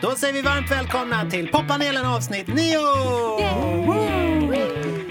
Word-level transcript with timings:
Då 0.00 0.10
säger 0.10 0.34
vi 0.34 0.42
varmt 0.42 0.70
välkomna 0.70 1.30
till 1.30 1.48
poppanelen 1.48 2.06
avsnitt 2.06 2.46
9! 2.46 2.76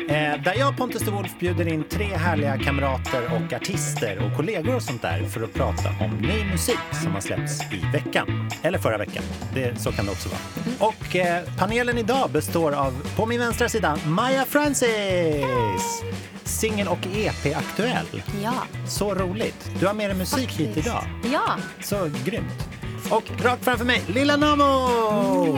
Eh, 0.10 0.44
där 0.44 0.56
jag, 0.60 0.78
Pontus 0.78 1.02
de 1.02 1.12
Wolf, 1.12 1.40
bjuder 1.40 1.68
in 1.68 1.84
tre 1.90 2.06
härliga 2.06 2.58
kamrater 2.58 3.26
och 3.26 3.54
artister 3.54 4.26
och 4.26 4.38
kollegor 4.38 4.76
och 4.76 4.82
sånt 4.82 5.02
där 5.02 5.24
för 5.24 5.44
att 5.44 5.54
prata 5.54 5.90
om 6.02 6.12
ny 6.18 6.46
musik 6.52 6.80
som 7.04 7.14
har 7.14 7.22
släppts 7.22 7.62
i 7.74 7.92
veckan. 7.94 8.50
Eller 8.62 8.78
förra 8.80 8.98
veckan. 8.98 9.24
Det, 9.54 9.80
så 9.80 9.92
kan 9.92 10.06
det 10.06 10.12
också 10.12 10.30
vara. 10.30 10.90
Och 10.92 11.16
eh, 11.16 11.44
panelen 11.58 11.98
idag 11.98 12.30
består 12.32 12.72
av, 12.72 12.94
på 13.16 13.26
min 13.26 13.40
vänstra 13.40 13.70
sida, 13.70 13.98
Maja 14.06 14.46
Francis! 14.46 16.04
Singel 16.44 16.88
och 16.88 17.08
EP-aktuell. 17.16 18.24
Ja. 18.44 18.54
Så 18.88 19.16
roligt. 19.16 19.72
Du 19.80 19.88
har 19.88 19.94
med 19.94 20.10
dig 20.10 20.18
musik 20.18 20.52
hit 20.52 20.78
idag. 20.78 21.04
Ja. 21.34 21.58
Så 21.82 22.10
grymt. 22.26 22.70
Och 23.10 23.24
rakt 23.44 23.64
framför 23.64 23.86
mig, 23.86 24.04
Lilla 24.08 24.38
Namo! 24.38 25.58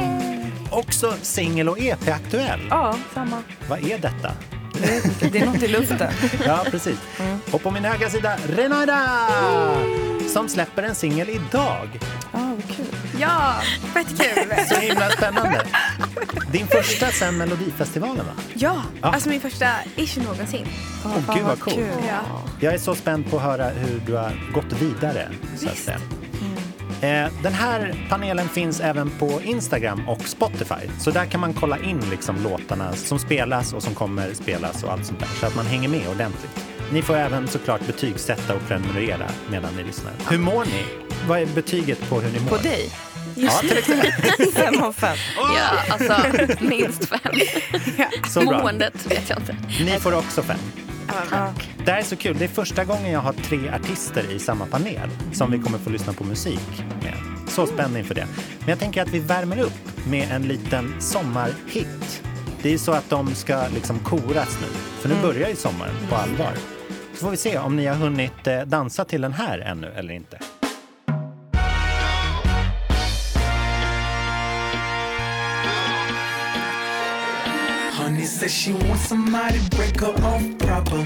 Också 0.70 1.14
singel 1.22 1.70
och 1.70 1.80
EP-aktuell. 1.80 2.60
Ja, 2.70 2.96
samma. 3.14 3.38
Vad 3.70 3.80
är 3.80 3.98
detta? 3.98 4.32
Det 5.32 5.40
är 5.40 5.46
något 5.46 5.64
i 5.64 5.68
luften. 5.68 6.12
Ja, 6.46 6.66
precis. 6.72 6.98
Och 7.52 7.62
på 7.64 7.72
min 7.72 7.86
högra 7.86 8.10
sida, 8.10 8.38
Renaida! 8.50 9.00
Som 10.34 10.50
släpper 10.50 10.84
en 10.84 10.96
singel 10.96 11.30
idag. 11.30 12.00
Ja, 12.34 12.40
vad 12.56 12.76
kul. 12.78 12.86
Ja, 13.20 13.54
fett 13.94 14.08
kul! 14.08 14.54
Så 14.70 14.76
himla 14.76 15.10
spännande. 15.10 15.62
Din 16.52 16.68
första 16.68 17.08
sen 17.08 17.38
Melodifestivalen, 17.38 18.26
va? 18.26 18.32
Ja, 18.54 18.82
Ja. 19.02 19.08
alltså 19.08 19.30
min 19.30 19.42
första 19.42 19.68
ish 19.96 20.18
någonsin. 20.18 20.68
Åh, 21.06 21.12
fan, 21.26 21.36
gud 21.38 21.46
vad 21.46 21.60
coolt. 21.60 21.76
kul. 21.76 21.88
Ja. 22.08 22.42
Jag 22.60 22.74
är 22.74 22.78
så 22.78 22.96
spänd 22.96 23.30
på 23.32 23.38
att 23.38 23.44
höra 23.44 23.70
hur 23.70 24.02
du 24.06 24.14
har 24.16 24.32
gått 24.54 24.74
vidare. 24.82 25.30
Så 25.58 25.70
att 25.70 25.78
säga. 25.78 26.00
Eh, 27.02 27.28
Den 27.44 27.54
här 27.54 28.06
panelen 28.10 28.50
finns 28.50 28.80
även 28.80 29.10
på 29.10 29.42
Instagram 29.44 30.08
och 30.10 30.22
Spotify. 30.28 30.90
Så 31.00 31.12
där 31.12 31.26
kan 31.26 31.40
man 31.42 31.54
kolla 31.54 31.78
in 31.80 32.00
liksom 32.12 32.44
låtarna 32.44 32.94
som 32.94 33.20
spelas 33.20 33.74
och 33.74 33.84
som 33.84 33.94
kommer 33.96 34.34
spelas 34.34 34.84
och 34.84 34.92
allt 34.92 35.06
sånt 35.06 35.20
där. 35.20 35.28
Så 35.40 35.46
att 35.46 35.56
man 35.56 35.66
hänger 35.66 35.90
med 35.90 36.08
ordentligt. 36.10 36.66
Ni 36.92 37.02
får 37.02 37.16
även 37.16 37.48
såklart 37.48 37.88
betygsätta 37.88 38.56
och 38.56 38.68
prenumerera 38.68 39.26
medan 39.52 39.76
ni 39.78 39.84
lyssnar. 39.84 40.12
Hur 40.30 40.38
mår 40.38 40.66
ni? 40.66 40.84
Vad 41.28 41.40
är 41.40 41.46
betyget 41.46 42.10
på 42.10 42.20
hur 42.22 42.32
ni 42.32 42.40
mår? 42.40 42.50
På 42.50 42.58
dig? 42.58 42.90
Ja, 43.36 43.52
till 43.52 43.78
exempel. 43.78 44.12
Fem 44.56 44.82
av 44.84 44.94
fem. 44.94 45.18
Ja, 45.38 45.94
alltså 45.94 46.16
minst 46.60 47.06
fem. 47.10 47.20
Så 48.30 48.42
bra. 48.42 48.60
Måendet 48.60 49.12
vet 49.12 49.30
jag 49.30 49.40
inte. 49.40 49.56
Ni 49.84 50.00
får 50.00 50.14
också 50.16 50.42
fem. 50.44 50.58
Ja. 51.32 51.54
Det 51.86 51.92
här 51.92 52.00
är 52.00 52.04
så 52.04 52.16
kul. 52.16 52.38
Det 52.40 52.46
är 52.46 52.50
första 52.50 52.84
gången 52.84 53.12
jag 53.12 53.20
har 53.20 53.34
tre 53.34 53.70
artister 53.70 54.32
i 54.32 54.40
samma 54.40 54.66
panel 54.66 55.10
som 55.34 55.52
vi 55.52 55.60
kommer 55.60 55.78
få 55.78 55.90
lyssna 55.90 56.14
på 56.14 56.24
musik 56.24 56.84
med. 57.04 57.14
Så 57.48 57.68
spänd 57.68 57.98
inför 57.98 58.16
det. 58.16 58.28
Men 58.60 58.70
jag 58.70 58.80
tänker 58.80 59.02
att 59.02 59.10
vi 59.10 59.20
värmer 59.20 59.60
upp 59.60 60.08
med 60.10 60.32
en 60.32 60.42
liten 60.42 61.02
sommarhit. 61.02 62.24
Det 62.62 62.74
är 62.74 62.78
så 62.78 62.92
att 62.92 63.10
de 63.10 63.36
ska 63.36 63.64
liksom 63.74 64.00
koras 64.00 64.58
nu. 64.62 64.68
För 65.00 65.10
nu 65.10 65.16
börjar 65.22 65.50
ju 65.50 65.56
sommaren 65.56 65.96
på 66.10 66.16
allvar. 66.16 66.54
Så 67.14 67.18
får 67.18 67.32
vi 67.32 67.38
se 67.38 67.58
om 67.58 67.76
ni 67.76 67.86
har 67.86 67.96
hunnit 67.96 68.48
eh, 68.48 68.62
dansa 68.62 69.06
till 69.06 69.22
den 69.22 69.34
här 69.34 69.60
ännu 69.60 69.88
eller 69.96 70.14
inte. 70.14 70.40
Says 78.38 78.54
she 78.54 78.72
wants 78.72 79.02
somebody 79.02 79.58
to 79.58 79.70
break 79.76 80.00
her 80.00 80.14
off 80.24 80.46
proper. 80.60 81.02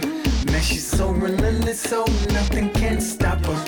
Man, 0.51 0.61
she's 0.61 0.85
so 0.85 1.11
relentless, 1.11 1.79
so 1.79 2.03
nothing 2.33 2.69
can 2.73 2.99
stop 2.99 3.39
her. 3.45 3.59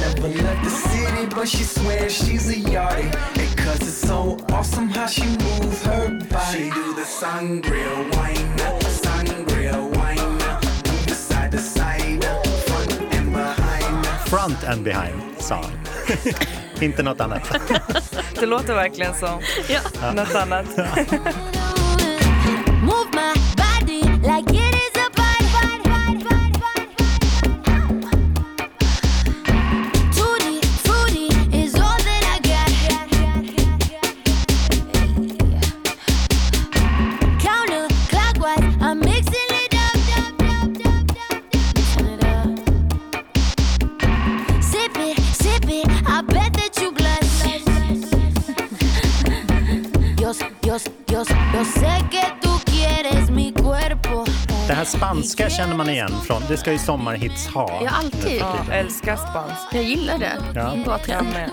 Never 0.00 0.28
left 0.42 0.64
the 0.64 0.70
city, 0.70 1.26
but 1.26 1.46
she 1.48 1.62
swears 1.62 2.12
she's 2.12 2.48
a 2.50 2.56
yardie. 2.56 3.14
And 3.38 3.56
cause 3.56 3.80
it's 3.82 4.08
so 4.10 4.36
awesome 4.50 4.88
how 4.88 5.06
she 5.06 5.26
moves 5.26 5.82
her 5.84 6.08
body. 6.28 6.52
She 6.52 6.70
do 6.70 6.94
the 6.94 7.06
sangria 7.20 7.94
wine, 8.16 8.58
sangria 9.02 9.78
wine. 9.96 10.32
Move 10.88 11.16
side 11.16 11.52
to 11.52 11.58
side, 11.58 12.24
front 12.66 12.92
and 13.14 13.32
behind. 13.32 14.06
Front 14.28 14.64
and 14.64 14.84
behind, 14.84 15.22
sa 15.38 15.62
han. 15.62 15.72
inte 16.82 17.02
något 17.02 17.20
annat. 17.20 17.42
Det 18.40 18.46
låter 18.46 18.74
verkligen 18.74 19.14
som 19.14 19.40
något 20.14 20.34
annat. 20.34 20.66
Move 23.14 23.36
my 23.36 23.43
spanska 55.24 55.50
känner 55.50 55.74
man 55.76 55.88
igen 55.90 56.10
från, 56.26 56.42
det 56.48 56.56
ska 56.56 56.72
ju 56.72 56.78
sommarhits 56.78 57.46
ha. 57.46 57.80
Ja, 57.84 57.90
alltid. 57.90 58.40
Ja, 58.40 58.56
älskar 58.72 59.16
spansk. 59.16 59.62
Jag 59.72 59.82
gillar 59.82 60.18
det. 60.18 60.32
Ja. 60.54 60.76
Bra 60.84 60.92
Jag 60.98 61.02
trend. 61.02 61.26
med. 61.32 61.50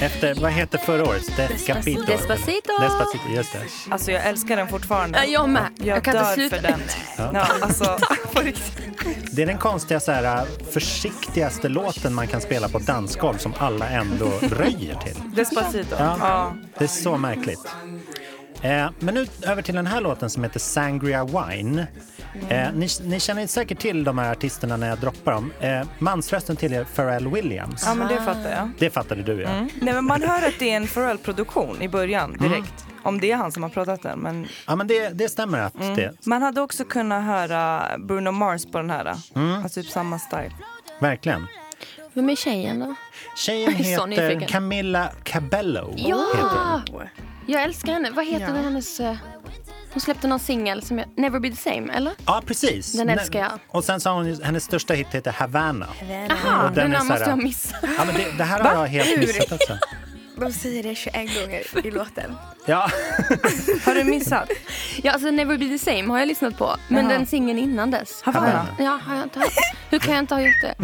Efter, 0.00 0.34
vad 0.34 0.52
heter 0.52 0.78
förra 0.78 1.02
årets? 1.08 1.36
Despacito. 1.36 2.02
Despacito. 2.02 2.72
Despacito, 2.82 3.28
just 3.34 3.52
det. 3.52 3.92
Alltså 3.92 4.12
jag 4.12 4.26
älskar 4.26 4.56
den 4.56 4.68
fortfarande. 4.68 5.18
Ja, 5.18 5.24
jag 5.24 5.48
med. 5.48 5.66
Jag, 5.76 5.96
Jag 5.96 6.04
kan 6.04 6.14
inte 6.16 6.26
dör 6.28 6.34
sluta. 6.34 6.56
för 6.56 6.62
den. 6.62 6.80
Ja, 7.16 7.46
alltså, 7.62 7.98
på 8.32 8.40
riktigt. 8.40 8.88
Det 9.36 9.42
är 9.42 9.46
den 9.46 9.58
konstiga, 9.58 10.00
så 10.00 10.12
här, 10.12 10.44
försiktigaste 10.72 11.68
låten 11.68 12.14
man 12.14 12.26
kan 12.26 12.40
spela 12.40 12.68
på 12.68 12.78
dansgolv 12.78 13.38
som 13.38 13.54
alla 13.58 13.88
ändå 13.88 14.26
röjer 14.40 14.98
till. 15.04 15.16
Despacito. 15.36 15.96
Ja. 15.98 16.16
Ja. 16.20 16.54
Det 16.78 16.84
är 16.84 16.88
så 16.88 17.16
märkligt. 17.16 17.60
Eh, 18.64 18.90
men 18.98 19.14
nu 19.14 19.26
över 19.46 19.62
till 19.62 19.74
den 19.74 19.86
här 19.86 20.00
låten 20.00 20.30
som 20.30 20.42
heter 20.42 20.60
Sangria 20.60 21.24
Wine. 21.24 21.86
Eh, 22.48 22.72
ni, 22.74 22.88
ni 23.02 23.20
känner 23.20 23.46
säkert 23.46 23.78
till 23.78 24.04
de 24.04 24.18
här 24.18 24.32
artisterna 24.32 24.76
när 24.76 24.88
jag 24.88 24.98
droppar 24.98 25.32
dem. 25.32 25.52
Eh, 25.60 25.82
mansrösten 25.98 26.56
tillhör 26.56 26.84
Pharrell 26.84 27.28
Williams. 27.28 27.82
ja, 27.86 27.94
men 27.94 28.08
det 28.08 28.16
fattar 28.20 28.50
jag. 28.50 28.70
Det 28.78 28.90
fattade 28.90 29.22
du 29.22 29.42
ja. 29.42 29.48
Nej, 29.80 29.94
men 29.94 30.04
man 30.04 30.22
hör 30.22 30.48
att 30.48 30.58
det 30.58 30.70
är 30.70 30.76
en 30.76 30.86
Pharrell-produktion 30.86 31.82
i 31.82 31.88
början 31.88 32.34
Mm. 32.34 32.50
direkt. 32.50 32.84
Om 33.02 33.20
det 33.20 33.30
är 33.32 33.36
han 33.36 33.52
som 33.52 33.62
har 33.62 33.70
pratat 33.70 34.02
den. 34.02 34.18
Men 34.18 34.46
Ja 34.66 34.76
men 34.76 34.86
det, 34.86 35.08
det 35.08 35.28
stämmer 35.28 35.58
att 35.60 35.74
det, 35.96 36.26
man 36.26 36.42
hade 36.42 36.60
också 36.60 36.84
kunnat 36.84 37.24
höra 37.24 37.82
Bruno 37.98 38.30
Mars 38.30 38.66
på 38.72 38.78
den 38.78 38.90
här. 38.90 39.16
Mm. 39.36 39.62
Alltså 39.62 39.82
typ 39.82 39.90
samma 39.90 40.18
style. 40.18 40.52
verkligen. 41.00 41.46
Vem 42.12 42.30
är 42.30 42.36
tjejen 42.36 42.80
då? 42.80 42.94
Tjejen 43.36 43.74
är 44.12 44.30
heter. 44.30 44.48
Camilla 44.48 45.08
Cabello. 45.24 45.90
Heter 45.96 46.08
Ja! 46.10 46.82
hon. 46.92 47.02
Jag 47.46 47.62
älskar 47.62 47.92
henne. 47.92 48.10
Vad 48.10 48.26
heter 48.26 48.54
Ja. 48.56 48.62
hennes... 48.62 49.00
eh, 49.00 49.16
Hon 49.92 50.00
släppte 50.00 50.26
någon 50.28 50.38
singel 50.38 50.82
som 50.82 50.98
jag... 50.98 51.08
Never 51.16 51.40
be 51.40 51.50
the 51.50 51.56
same, 51.56 51.92
eller? 51.92 52.12
ja, 52.26 52.42
precis. 52.46 52.92
Den 52.92 53.08
älskar 53.08 53.38
jag. 53.38 53.52
Och 53.68 53.84
sen 53.84 54.00
har 54.04 54.12
hon, 54.14 54.42
hennes 54.42 54.64
största 54.64 54.94
hit 54.94 55.06
heter 55.10 55.32
Havana. 55.32 55.86
Aha, 56.30 56.64
Och 56.68 56.72
den 56.74 56.90
den, 56.90 57.06
måste 57.06 57.24
jag 57.30 57.42
missa. 57.42 57.76
Ja, 57.98 58.04
men 58.04 58.14
det, 58.14 58.26
det 58.38 58.44
här 58.44 58.60
har 58.60 58.74
jag 58.74 58.86
helt 58.86 59.18
missat 59.20 59.52
också. 59.52 59.78
De 60.36 60.52
säger 60.52 60.82
det 60.82 60.94
21 60.94 61.14
gånger 61.14 61.86
i 61.86 61.90
låten. 61.90 62.36
Ja, 62.66 62.80
Har 63.84 63.94
du 63.94 64.04
missat? 64.04 64.48
Ja, 65.02 65.12
alltså 65.12 65.30
Never 65.30 65.58
be 65.58 65.64
the 65.68 65.78
same 65.78 66.02
har 66.06 66.18
jag 66.18 66.28
lyssnat 66.28 66.58
på. 66.58 66.76
Men 66.88 67.04
Jaha. 67.04 67.12
den 67.18 67.26
singeln 67.26 67.58
innan 67.58 67.90
dess. 67.90 68.22
Havana. 68.22 68.66
Ja, 68.78 68.98
har 69.06 69.14
jag 69.14 69.24
inte 69.24 69.38
hört. 69.40 69.52
Hur 69.90 69.98
kan 69.98 70.14
jag 70.14 70.22
inte 70.22 70.34
ha 70.34 70.40
gjort 70.42 70.60
det? 70.60 70.74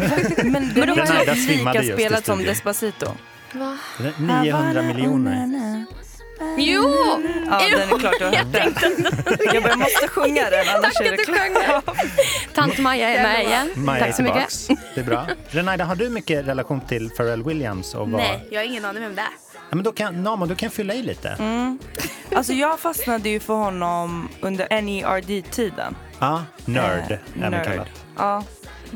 Men 0.43 0.73
den 0.73 0.87
då 0.87 0.93
har 1.03 1.23
jag- 1.25 1.35
typ 1.35 1.47
lika 1.65 1.83
i 1.83 1.91
spelad 1.93 2.25
som. 2.25 2.43
Despacito. 2.43 3.11
Va? 3.53 3.77
900 4.19 4.81
miljoner. 4.81 5.85
Jo! 6.57 6.89
Ja, 7.49 7.61
den 7.71 7.89
är 7.89 7.99
klart 7.99 8.13
du 8.19 8.25
har 8.25 8.35
hört 8.35 8.53
den. 8.53 9.07
Jag 9.53 9.63
bara, 9.63 9.75
måste 9.75 10.07
sjunga 10.07 10.49
den 10.49 10.69
annars 10.75 10.93
Tack 10.93 11.05
är 11.05 11.11
det 11.11 11.17
klart. 11.17 11.97
Tant 12.53 12.77
Maja 12.77 13.09
är 13.09 13.23
med 13.23 13.43
igen. 13.45 13.69
Maja 13.75 14.05
Tack 14.05 14.15
så 14.15 14.23
mycket. 14.23 14.67
Det 14.95 15.01
är 15.01 15.05
bra. 15.05 15.27
Renaida, 15.49 15.83
har 15.85 15.95
du 15.95 16.09
mycket 16.09 16.47
relation 16.47 16.81
till 16.81 17.09
Pharrell 17.09 17.43
Williams? 17.43 17.95
Och 17.95 18.09
vad... 18.11 18.21
Nej, 18.21 18.47
jag 18.51 18.59
har 18.59 18.65
ingen 18.65 18.85
aning 18.85 19.03
vem 19.03 19.15
det 19.15 19.21
är. 19.21 19.27
Ja, 19.69 19.75
men 19.75 19.83
då 19.83 19.91
kan, 19.91 20.23
Namo, 20.23 20.45
du 20.45 20.55
kan 20.55 20.69
fylla 20.69 20.93
i 20.93 21.03
lite. 21.03 21.29
Mm. 21.29 21.79
Alltså 22.35 22.53
jag 22.53 22.79
fastnade 22.79 23.29
ju 23.29 23.39
för 23.39 23.53
honom 23.53 24.29
under 24.41 24.81
NERD-tiden. 24.81 25.95
Ja, 26.19 26.43
nörd, 26.65 27.19
Eh, 27.41 27.63
kallat. 27.63 27.87
Ja. 28.17 28.43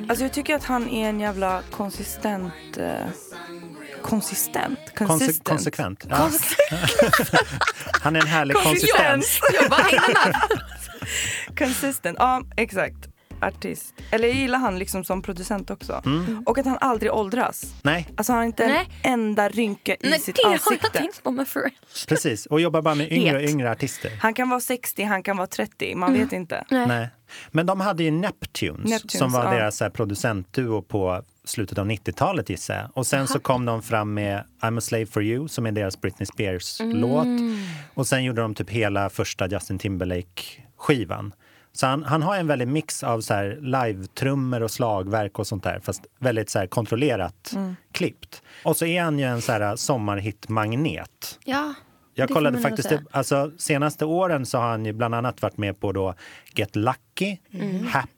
Alltså 0.10 0.24
jag 0.24 0.34
tycker 0.34 0.56
att 0.56 0.64
han 0.64 0.90
är 0.90 1.10
en 1.10 1.20
jävla 1.20 1.62
konsistent... 1.72 2.78
Eh, 2.78 2.92
konsistent? 4.10 4.80
Konse- 4.96 5.07
Consistent. 5.07 5.48
konsekvent. 5.48 6.06
Ja. 6.10 6.30
Han 8.02 8.16
är 8.16 8.19
en 8.22 8.28
härlig 8.28 8.56
konsistens. 8.57 9.40
Jag 9.62 9.69
bara 9.69 9.81
hängde 9.81 10.13
med. 10.25 11.57
Consistent, 11.57 12.18
ja 12.19 12.42
exakt. 12.57 12.98
artist. 13.42 13.94
Eller 14.12 14.28
jag 14.28 14.38
gillar 14.38 14.60
han 14.60 14.80
liksom 14.80 15.04
som 15.04 15.22
producent 15.22 15.69
också. 15.69 16.02
Mm. 16.06 16.44
Och 16.46 16.57
att 16.57 16.66
han 16.66 16.78
aldrig 16.81 17.12
åldras. 17.13 17.74
Nej, 17.81 18.07
Alltså 18.18 18.34
han 18.34 18.38
har 18.40 18.46
inte 18.46 18.68
Nej. 18.68 18.90
en 19.04 19.13
enda 19.13 19.50
rynka 19.50 19.94
i 19.96 19.98
Nej, 20.10 20.19
sitt 20.19 20.36
det 20.36 20.42
har 20.44 20.51
jag 20.51 20.60
ansikte. 20.62 20.90
tänkt 20.98 21.24
på 21.24 21.31
med 21.31 21.54
Pharrell. 21.54 21.72
precis. 22.08 22.46
Och 22.46 22.62
jobbar 22.62 22.81
bara 22.81 22.96
med 22.96 23.12
yngre 23.12 23.36
och 23.38 23.44
yngre 23.50 23.72
artister. 23.72 24.12
Han 24.22 24.34
kan 24.34 24.50
vara 24.50 24.60
60, 24.60 25.04
han 25.04 25.24
kan 25.24 25.38
vara 25.38 25.48
30, 25.48 25.96
man 25.96 26.10
Mm. 26.10 26.22
vet 26.24 26.34
inte. 26.34 26.66
Nej. 26.69 26.88
Nej. 26.88 27.10
Men 27.51 27.66
de 27.66 27.80
hade 27.81 28.04
ju 28.04 28.12
Neptunes, 28.12 28.90
Neptunes, 28.90 29.18
som 29.19 29.31
var 29.31 29.44
ja. 29.46 29.51
deras 29.51 29.80
här, 29.81 29.90
producentduo 29.90 30.81
på 30.81 31.24
slutet 31.46 31.78
av 31.78 31.88
90-talet 31.88 32.50
gissar 32.50 32.76
jag. 32.76 32.90
Och 32.94 33.08
sen 33.08 33.28
så 33.28 33.40
kom 33.40 33.66
de 33.66 33.82
fram 33.82 34.14
med 34.14 34.44
I'm 34.62 34.78
a 34.78 34.82
slave 34.82 35.06
for 35.06 35.24
you 35.24 35.48
som 35.48 35.66
är 35.66 35.72
deras 35.72 36.02
Britney 36.02 36.26
Spears-låt. 36.26 37.28
Och 37.94 38.08
sen 38.08 38.24
gjorde 38.24 38.42
de 38.42 38.56
typ 38.56 38.70
hela 38.70 39.10
första 39.10 39.48
Justin 39.48 39.80
Timberlake-skivan. 39.80 41.32
Så 41.74 41.88
han, 41.88 42.04
han 42.04 42.24
har 42.24 42.36
en 42.38 42.48
väldig 42.48 42.68
mix 42.68 43.04
av 43.04 43.22
så 43.22 43.34
här 43.34 43.58
live-trummor 43.62 44.62
och 44.62 44.72
slagverk 44.72 45.40
och 45.40 45.48
sånt 45.48 45.64
där, 45.64 45.80
fast 45.80 46.06
väldigt 46.20 46.50
så 46.50 46.68
kontrollerat 46.68 47.54
klippt. 47.92 48.42
Och 48.64 48.78
så 48.78 48.86
är 48.86 49.02
han 49.04 49.20
ju 49.20 49.26
en 49.26 49.42
så 49.42 49.52
här 49.52 49.76
sommarhit-magnet. 49.76 51.40
Ja, 51.46 51.74
Jag 52.14 52.30
kollade 52.30 52.58
faktiskt, 52.62 52.90
det, 52.90 53.04
alltså 53.12 53.52
senaste 53.58 54.06
åren 54.06 54.46
så 54.46 54.58
har 54.58 54.70
han 54.70 54.86
ju 54.86 54.94
bland 54.94 55.16
annat 55.16 55.42
varit 55.42 55.58
med 55.58 55.80
på 55.80 55.92
då 55.92 56.14
Get 56.56 56.76
Lucky, 56.76 57.38
Mm. 57.52 57.88
Happy, 57.88 58.10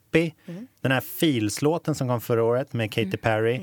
den 0.81 0.91
här 0.91 1.01
Feels-låten 1.01 1.95
som 1.95 2.07
kom 2.07 2.21
förra 2.21 2.43
året 2.43 2.73
med 2.73 2.91
Katy 2.91 3.01
Mm. 3.07 3.17
Perry, 3.21 3.55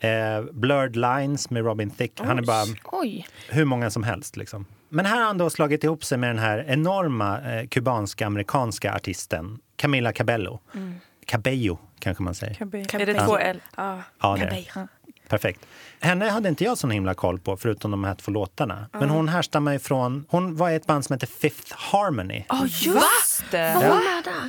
eh, 0.00 0.42
Blurred 0.52 0.96
Lines 0.96 1.50
med 1.50 1.64
Robin 1.64 1.90
Thicke. 1.90 2.22
Han 2.24 2.38
är 2.38 2.42
bara 2.42 2.64
Oj. 2.84 3.26
hur 3.48 3.64
många 3.64 3.90
som 3.90 4.02
helst 4.02 4.36
liksom. 4.36 4.66
Men 4.88 5.06
här 5.06 5.16
har 5.16 5.26
han 5.26 5.38
då 5.38 5.50
slagit 5.50 5.84
ihop 5.84 6.04
sig 6.04 6.18
med 6.18 6.30
den 6.30 6.38
här 6.38 6.64
enorma 6.68 7.40
eh, 7.52 7.66
kubanska 7.68 8.26
amerikanska 8.26 8.94
artisten 8.94 9.58
Camila 9.76 10.12
Cabello. 10.12 10.60
Mm. 10.74 10.94
Cabello 11.26 11.78
kanske 11.98 12.22
man 12.22 12.34
säger. 12.34 12.62
Är 13.00 13.06
det 13.06 13.14
två 13.26 13.38
L? 13.38 13.60
Ja. 13.76 14.02
Ja, 14.20 14.36
det 14.36 14.44
är 14.44 14.50
det. 14.50 14.88
Perfekt. 15.28 15.60
Henne 16.02 16.28
hade 16.28 16.48
inte 16.48 16.64
jag 16.64 16.78
så 16.78 16.88
himla 16.88 17.14
koll 17.14 17.38
på, 17.38 17.56
förutom 17.56 17.90
de 17.90 18.04
här 18.04 18.14
två 18.14 18.30
låtarna. 18.32 18.88
Men 18.92 19.10
hon 19.10 19.28
härstammar 19.28 19.74
ifrån... 19.74 20.24
Hon 20.28 20.56
var 20.56 20.70
i 20.70 20.74
ett 20.74 20.86
band 20.86 21.04
som 21.04 21.14
heter 21.14 21.26
Fifth 21.26 21.74
Harmony. 21.76 22.44
Ja, 22.48 22.62
just 22.66 23.44
det! 23.50 23.56
Där? 23.58 24.00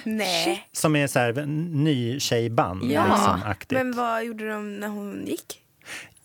Nej. 0.05 0.67
Som 0.71 0.95
är 0.95 1.07
så 1.07 1.19
här, 1.19 1.39
en 1.39 1.83
ny 1.83 2.19
tjejband. 2.19 2.83
Ja. 2.91 3.03
Liksom. 3.49 3.77
Men 3.77 3.91
vad 3.95 4.23
gjorde 4.25 4.49
de 4.49 4.79
när 4.79 4.87
hon 4.87 5.25
gick? 5.25 5.59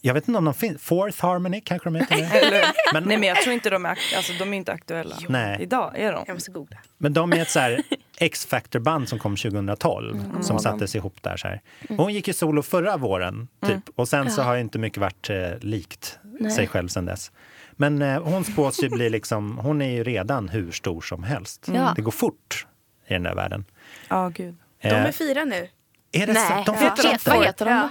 Jag 0.00 0.14
vet 0.14 0.28
inte 0.28 0.38
om 0.38 0.44
de 0.44 0.54
finns. 0.54 0.82
Fourth 0.82 1.22
Harmony 1.22 1.60
kanske 1.60 1.86
de 1.90 1.94
heter. 1.94 2.16
Eller, 2.46 2.64
Men- 2.92 3.04
Nej 3.04 3.16
men 3.18 3.28
jag 3.28 3.42
tror 3.42 3.54
inte 3.54 3.70
de 3.70 3.86
är, 3.86 3.98
alltså, 4.16 4.32
de 4.38 4.52
är 4.52 4.56
inte 4.56 4.72
aktuella. 4.72 5.16
Nej. 5.28 5.58
Idag 5.62 5.98
är 5.98 6.12
de. 6.12 6.24
Jag 6.26 6.34
måste 6.34 6.50
googla. 6.50 6.76
Men 6.98 7.12
de 7.12 7.32
är 7.32 7.42
ett 7.42 7.50
så 7.50 7.58
här 7.60 7.82
X-Factor-band 8.20 9.08
som 9.08 9.18
kom 9.18 9.36
2012 9.36 10.42
som 10.42 10.58
sattes 10.58 10.94
ihop 10.96 11.22
där. 11.22 11.36
Så 11.36 11.48
här. 11.48 11.60
Och 11.88 11.96
hon 11.96 12.12
gick 12.14 12.28
ju 12.28 12.34
solo 12.34 12.62
förra 12.62 12.96
våren, 12.96 13.48
typ. 13.66 13.82
Och 13.94 14.08
sen 14.08 14.30
så 14.30 14.42
har 14.42 14.54
ju 14.54 14.60
inte 14.60 14.78
mycket 14.78 14.98
varit 14.98 15.30
eh, 15.30 15.36
likt 15.60 16.18
sig 16.54 16.66
själv 16.66 16.88
sen 16.88 17.04
dess. 17.06 17.32
Men 17.72 18.02
eh, 18.02 18.22
hon 18.22 18.44
spås 18.44 18.82
ju 18.82 18.88
bli 18.88 19.10
liksom, 19.10 19.58
hon 19.58 19.82
är 19.82 19.90
ju 19.90 20.04
redan 20.04 20.48
hur 20.48 20.72
stor 20.72 21.00
som 21.00 21.22
helst. 21.22 21.68
Ja. 21.74 21.92
Det 21.96 22.02
går 22.02 22.10
fort 22.10 22.66
i 23.06 23.12
den 23.12 23.22
där 23.22 23.34
världen. 23.34 23.64
Ja, 24.08 24.28
gud. 24.28 24.56
De 24.82 24.88
Eh, 24.88 25.04
är 25.04 25.12
fyra 25.12 25.44
nu. 25.44 25.68
är 26.12 26.26
det 26.26 26.32
Nej? 26.32 26.62
De 26.66 26.74
heter 26.74 27.08
heter, 27.10 27.30
de, 27.30 27.36
vad 27.36 27.46
heter 27.46 27.64
de 27.64 27.70
Ja. 27.72 27.90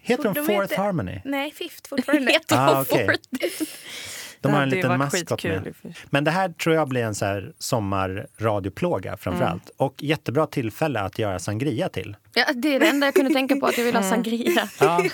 heter 0.00 0.24
de 0.24 0.34
De 0.34 0.46
Fourth 0.46 0.60
heter- 0.60 0.76
Harmony? 0.76 1.20
Nej, 1.24 1.50
Fifth 1.50 1.88
fortfarande. 1.88 2.32
Heter 2.32 2.56
de 2.56 2.62
Ah, 2.62 2.80
okej. 2.80 3.06
Fort? 3.12 3.68
De 4.40 4.48
Det 4.48 4.54
har 4.54 4.62
en 4.62 4.68
liten 4.68 4.98
maskot 4.98 5.44
med. 5.44 5.74
Men 6.10 6.24
det 6.24 6.30
här 6.30 6.48
tror 6.48 6.74
jag 6.76 6.88
blir 6.88 7.02
en 7.04 7.14
så 7.14 7.24
här 7.24 7.52
sommarradioplåga 7.58 9.16
framför 9.16 9.42
Mm. 9.42 9.52
allt. 9.52 9.70
Och 9.76 9.94
jättebra 10.02 10.46
tillfälle 10.46 11.00
att 11.00 11.18
göra 11.18 11.38
sangria 11.38 11.88
till. 11.88 12.16
Ja, 12.34 12.44
det 12.54 12.74
är 12.74 12.80
det 12.80 12.88
enda 12.88 13.06
jag 13.06 13.14
kunde 13.14 13.34
tänka 13.34 13.56
på, 13.56 13.66
att 13.66 13.78
jag 13.78 13.84
vill 13.84 13.96
ha 13.96 14.02
sangria. 14.02 14.68
Ja, 14.80 15.04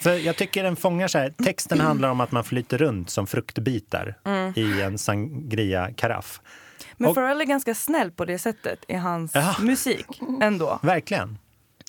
för 0.00 0.14
jag 0.14 0.36
tycker 0.36 0.62
den 0.62 0.76
fångar 0.76 1.08
så 1.08 1.18
här. 1.18 1.30
Texten 1.44 1.80
handlar 1.80 2.10
om 2.10 2.20
att 2.20 2.32
man 2.32 2.44
flyter 2.44 2.78
runt 2.78 3.10
som 3.10 3.26
fruktbitar 3.26 4.14
Mm. 4.24 4.52
i 4.56 4.82
en 4.82 4.98
sangria-karaff. 4.98 6.40
Men 6.96 7.08
Och- 7.08 7.14
Pharrell 7.14 7.40
är 7.40 7.44
ganska 7.44 7.74
snäll 7.74 8.10
på 8.10 8.24
det 8.24 8.38
sättet 8.38 8.84
i 8.88 8.94
hans 8.94 9.34
Ja. 9.34 9.56
musik 9.60 10.06
ändå. 10.42 10.78
Verkligen. 10.82 11.38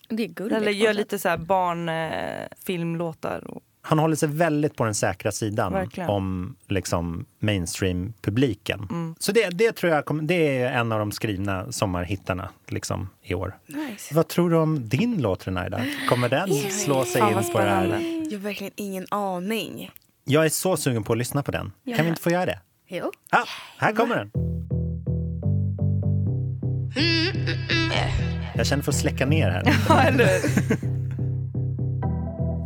Det 0.10 0.24
är 0.24 0.28
gulligt. 0.28 0.62
Eller 0.62 0.72
gör 0.72 0.88
något 0.88 0.96
lite 0.96 1.20
så 1.20 1.30
här 1.30 1.38
barnfilmlåtar. 1.38 3.42
Eh, 3.46 3.50
och, 3.50 3.62
Han 3.84 4.00
håller 4.00 4.16
sig 4.16 4.30
väldigt 4.30 4.76
på 4.76 4.84
den 4.86 4.94
säkra 4.96 5.32
sidan 5.32 5.74
Verkligen. 5.74 6.10
om 6.10 6.56
liksom, 6.68 7.26
mainstream-publiken. 7.40 8.88
Mm. 8.90 9.16
Så 9.20 9.32
det, 9.32 9.50
det 9.50 9.72
tror 9.72 9.92
jag 9.94 10.06
kommer- 10.06 10.24
det 10.24 10.58
är 10.58 10.72
en 10.80 10.92
av 10.92 11.00
de 11.00 11.12
skrivna 11.12 11.72
sommarhittarna 11.72 12.50
liksom, 12.68 13.10
i 13.24 13.34
år. 13.34 13.58
Nice. 13.68 14.16
Vad 14.16 14.28
tror 14.28 14.50
du 14.50 14.56
om 14.58 14.90
din 14.90 15.22
låt, 15.22 15.48
Renaida? 15.48 15.82
Kommer 16.10 16.30
den 16.30 16.50
slå 16.72 17.06
sig 17.06 17.22
in 17.22 17.52
på 17.54 17.58
det 17.60 17.70
här? 17.70 17.88
Jag 18.32 18.38
har 18.40 18.44
verkligen 18.44 18.74
ingen 18.76 19.06
aning. 19.12 19.92
Jag 20.26 20.46
är 20.46 20.50
så 20.50 20.78
sugen 20.78 21.04
på 21.04 21.12
att 21.14 21.18
lyssna 21.20 21.44
på 21.44 21.52
den. 21.52 21.72
Kan 21.96 22.06
vi 22.06 22.10
inte 22.10 22.22
få 22.22 22.30
göra 22.30 22.46
det? 22.46 22.60
Jo. 22.88 23.12
Ah, 23.30 23.46
här 23.78 23.94
kommer 23.94 24.16
den! 24.16 24.32
Jag 28.56 28.66
känner 28.68 28.84
för 28.84 28.92
att 28.92 28.98
släcka 28.98 29.26
ner 29.26 29.50
här. 29.50 29.64
Ja, 29.90 30.02
eller? 30.02 30.28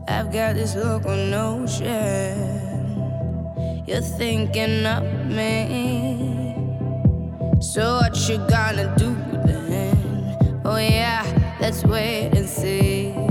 I've 0.08 0.32
got 0.32 0.54
this 0.56 0.76
look 0.76 1.06
on 1.06 1.34
ocean. 1.34 2.64
You're 3.88 4.02
thinking 4.02 4.86
of 4.86 5.04
me. 5.26 6.56
So 7.60 7.96
what 7.96 8.16
you 8.30 8.38
gonna 8.48 8.94
do 8.98 9.16
then? 9.46 10.62
Oh 10.64 10.78
yeah, 10.78 11.26
let's 11.60 11.84
wait 11.84 12.32
and 12.36 12.48
see. 12.48 13.25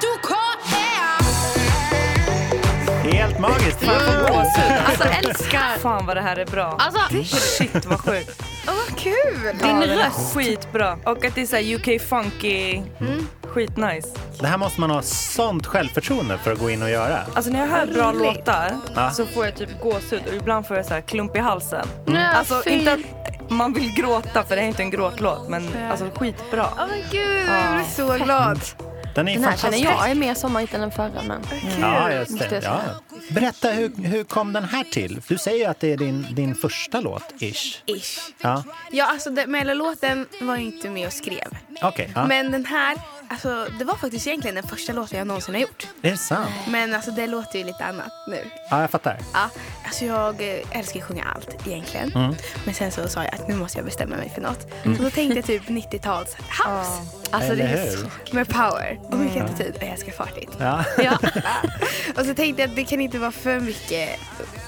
To 0.00 0.18
call. 0.22 0.56
Yeah. 0.72 1.18
Helt 3.12 3.38
magiskt! 3.38 3.86
Man 3.86 4.00
får 4.00 4.20
gåshud. 4.20 4.72
Alltså 4.86 5.04
älskar. 5.04 5.78
Fan 5.78 6.06
vad 6.06 6.16
det 6.16 6.20
här 6.22 6.36
är 6.36 6.46
bra. 6.46 6.76
Alltså, 6.78 7.00
Shit 7.58 7.86
vad 7.86 8.00
sjukt. 8.00 8.47
Kul! 8.98 9.58
din 9.62 9.82
röst. 9.82 10.34
Skitbra. 10.34 10.98
Och 11.04 11.24
att 11.24 11.34
det 11.34 11.40
är 11.40 11.46
så 11.46 11.56
här 11.56 11.74
UK 11.74 12.00
funky. 12.02 12.82
Skitnice. 13.46 14.08
Det 14.40 14.46
här 14.46 14.58
måste 14.58 14.80
man 14.80 14.90
ha 14.90 15.02
sånt 15.02 15.66
självförtroende 15.66 16.38
för 16.38 16.52
att 16.52 16.58
gå 16.58 16.70
in 16.70 16.82
och 16.82 16.90
göra. 16.90 17.18
Alltså 17.34 17.50
när 17.50 17.60
jag 17.60 17.66
hör 17.66 17.86
bra 17.86 18.12
låtar 18.12 18.76
Ja. 18.94 19.10
så 19.10 19.26
får 19.26 19.44
jag 19.44 19.56
typ 19.56 19.80
gåshud 19.82 20.22
och 20.28 20.34
ibland 20.34 20.66
får 20.66 20.76
jag 20.76 20.86
så 20.86 20.94
här 20.94 21.00
klump 21.00 21.36
i 21.36 21.38
halsen. 21.38 21.86
Nej, 22.06 22.26
Alltså 22.34 22.62
fy. 22.64 22.70
inte 22.70 22.92
att 22.92 23.50
man 23.50 23.72
vill 23.72 23.94
gråta 23.94 24.42
för 24.42 24.56
det 24.56 24.62
är 24.62 24.66
inte 24.66 24.82
en 24.82 24.90
gråtlåt 24.90 25.48
men 25.48 25.68
alltså 25.90 26.10
skitbra. 26.14 26.66
Åh 26.78 26.86
men 26.88 27.02
gud, 27.10 27.48
jag 27.48 27.74
blir 27.74 28.18
så 28.18 28.24
glad. 28.24 28.60
Den 29.18 29.28
är 29.28 29.34
Den 29.34 29.44
här 29.44 29.56
känner 29.56 29.78
jag 29.78 30.10
är 30.10 30.14
mer 30.14 30.34
sommarhit 30.34 30.74
än 30.74 30.80
den 30.80 30.90
förra. 30.90 31.22
Men... 31.22 31.42
Ja, 31.80 32.12
just 32.12 32.38
det. 32.38 32.60
Ja. 32.64 32.80
Berätta, 33.30 33.70
hur, 33.70 33.92
hur 34.02 34.24
kom 34.24 34.52
den 34.52 34.64
här 34.64 34.84
till? 34.84 35.20
Du 35.28 35.38
säger 35.38 35.58
ju 35.58 35.64
att 35.64 35.80
det 35.80 35.92
är 35.92 35.96
din, 35.96 36.26
din 36.30 36.54
första 36.54 37.00
låt, 37.00 37.34
ish. 37.38 37.82
Ish. 37.86 38.18
Ja, 38.40 38.64
Ja, 38.90 39.04
alltså 39.04 39.30
Mellolåten 39.30 40.26
var 40.40 40.54
jag 40.54 40.64
inte 40.64 40.90
med 40.90 41.06
och 41.06 41.12
skrev. 41.12 41.58
okej. 41.82 42.12
ja. 42.14 42.26
Men 42.26 42.52
den 42.52 42.66
här 42.66 42.96
Alltså, 43.30 43.66
det 43.78 43.84
var 43.84 43.94
faktiskt 43.96 44.26
egentligen 44.26 44.54
den 44.54 44.66
första 44.68 44.92
låten 44.92 45.18
jag 45.18 45.26
någonsin 45.26 45.54
har 45.54 45.62
gjort. 45.62 45.86
Är 46.02 46.10
det 46.10 46.16
sant? 46.16 46.50
Men 46.68 46.94
alltså, 46.94 47.10
det 47.10 47.26
låter 47.26 47.58
ju 47.58 47.64
lite 47.64 47.84
annat 47.84 48.12
nu. 48.26 48.44
Ja, 48.70 48.80
jag 48.80 48.90
fattar. 48.90 49.18
Ja, 49.32 49.50
alltså 49.84 50.04
jag 50.04 50.42
eh, 50.42 50.78
älskar 50.78 51.00
att 51.00 51.06
sjunga 51.06 51.24
allt 51.34 51.66
egentligen. 51.66 52.12
Mm. 52.14 52.34
Men 52.64 52.74
sen 52.74 52.90
så 52.92 53.08
sa 53.08 53.24
jag 53.24 53.34
att 53.34 53.48
nu 53.48 53.54
måste 53.56 53.78
jag 53.78 53.84
bestämma 53.84 54.16
mig 54.16 54.32
för 54.34 54.40
något. 54.40 54.66
Så 54.96 55.02
då 55.02 55.10
tänkte 55.10 55.36
jag 55.36 55.44
typ 55.44 55.62
90-tals 55.68 56.34
house. 56.34 57.18
Alltså 57.30 57.54
det 57.54 57.62
Eller 57.62 57.76
är 57.76 57.90
hur? 57.90 57.96
så... 57.96 58.36
Med 58.36 58.48
power 58.48 58.98
och 59.02 59.18
mycket 59.18 59.44
attityd 59.44 59.76
och 59.76 59.82
jag 59.82 59.88
älskar 59.88 60.12
fartigt. 60.12 60.52
Ja. 60.58 60.84
Ja. 60.98 61.18
Och 62.18 62.26
så 62.26 62.34
tänkte 62.34 62.62
jag 62.62 62.70
att 62.70 62.76
det 62.76 62.84
kan 62.84 63.00
inte 63.00 63.18
vara 63.18 63.32
för 63.32 63.60
mycket 63.60 64.08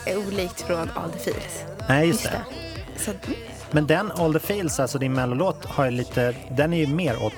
eh, 0.06 0.18
olikt 0.18 0.60
från 0.60 0.90
All 0.94 1.10
the 1.10 1.18
Feels. 1.18 1.64
Nej, 1.88 2.08
just 2.08 2.22
det. 2.22 2.42
Så 2.96 3.12
Men 3.70 3.86
den 3.86 4.12
All 4.12 4.32
the 4.32 4.38
Feels, 4.40 4.80
alltså 4.80 4.98
din 4.98 5.12
mellolåt, 5.12 5.64
har 5.64 5.84
ju 5.84 5.90
lite, 5.90 6.34
den 6.50 6.72
är 6.72 6.78
ju 6.78 6.86
mer 6.86 7.22
åt 7.22 7.32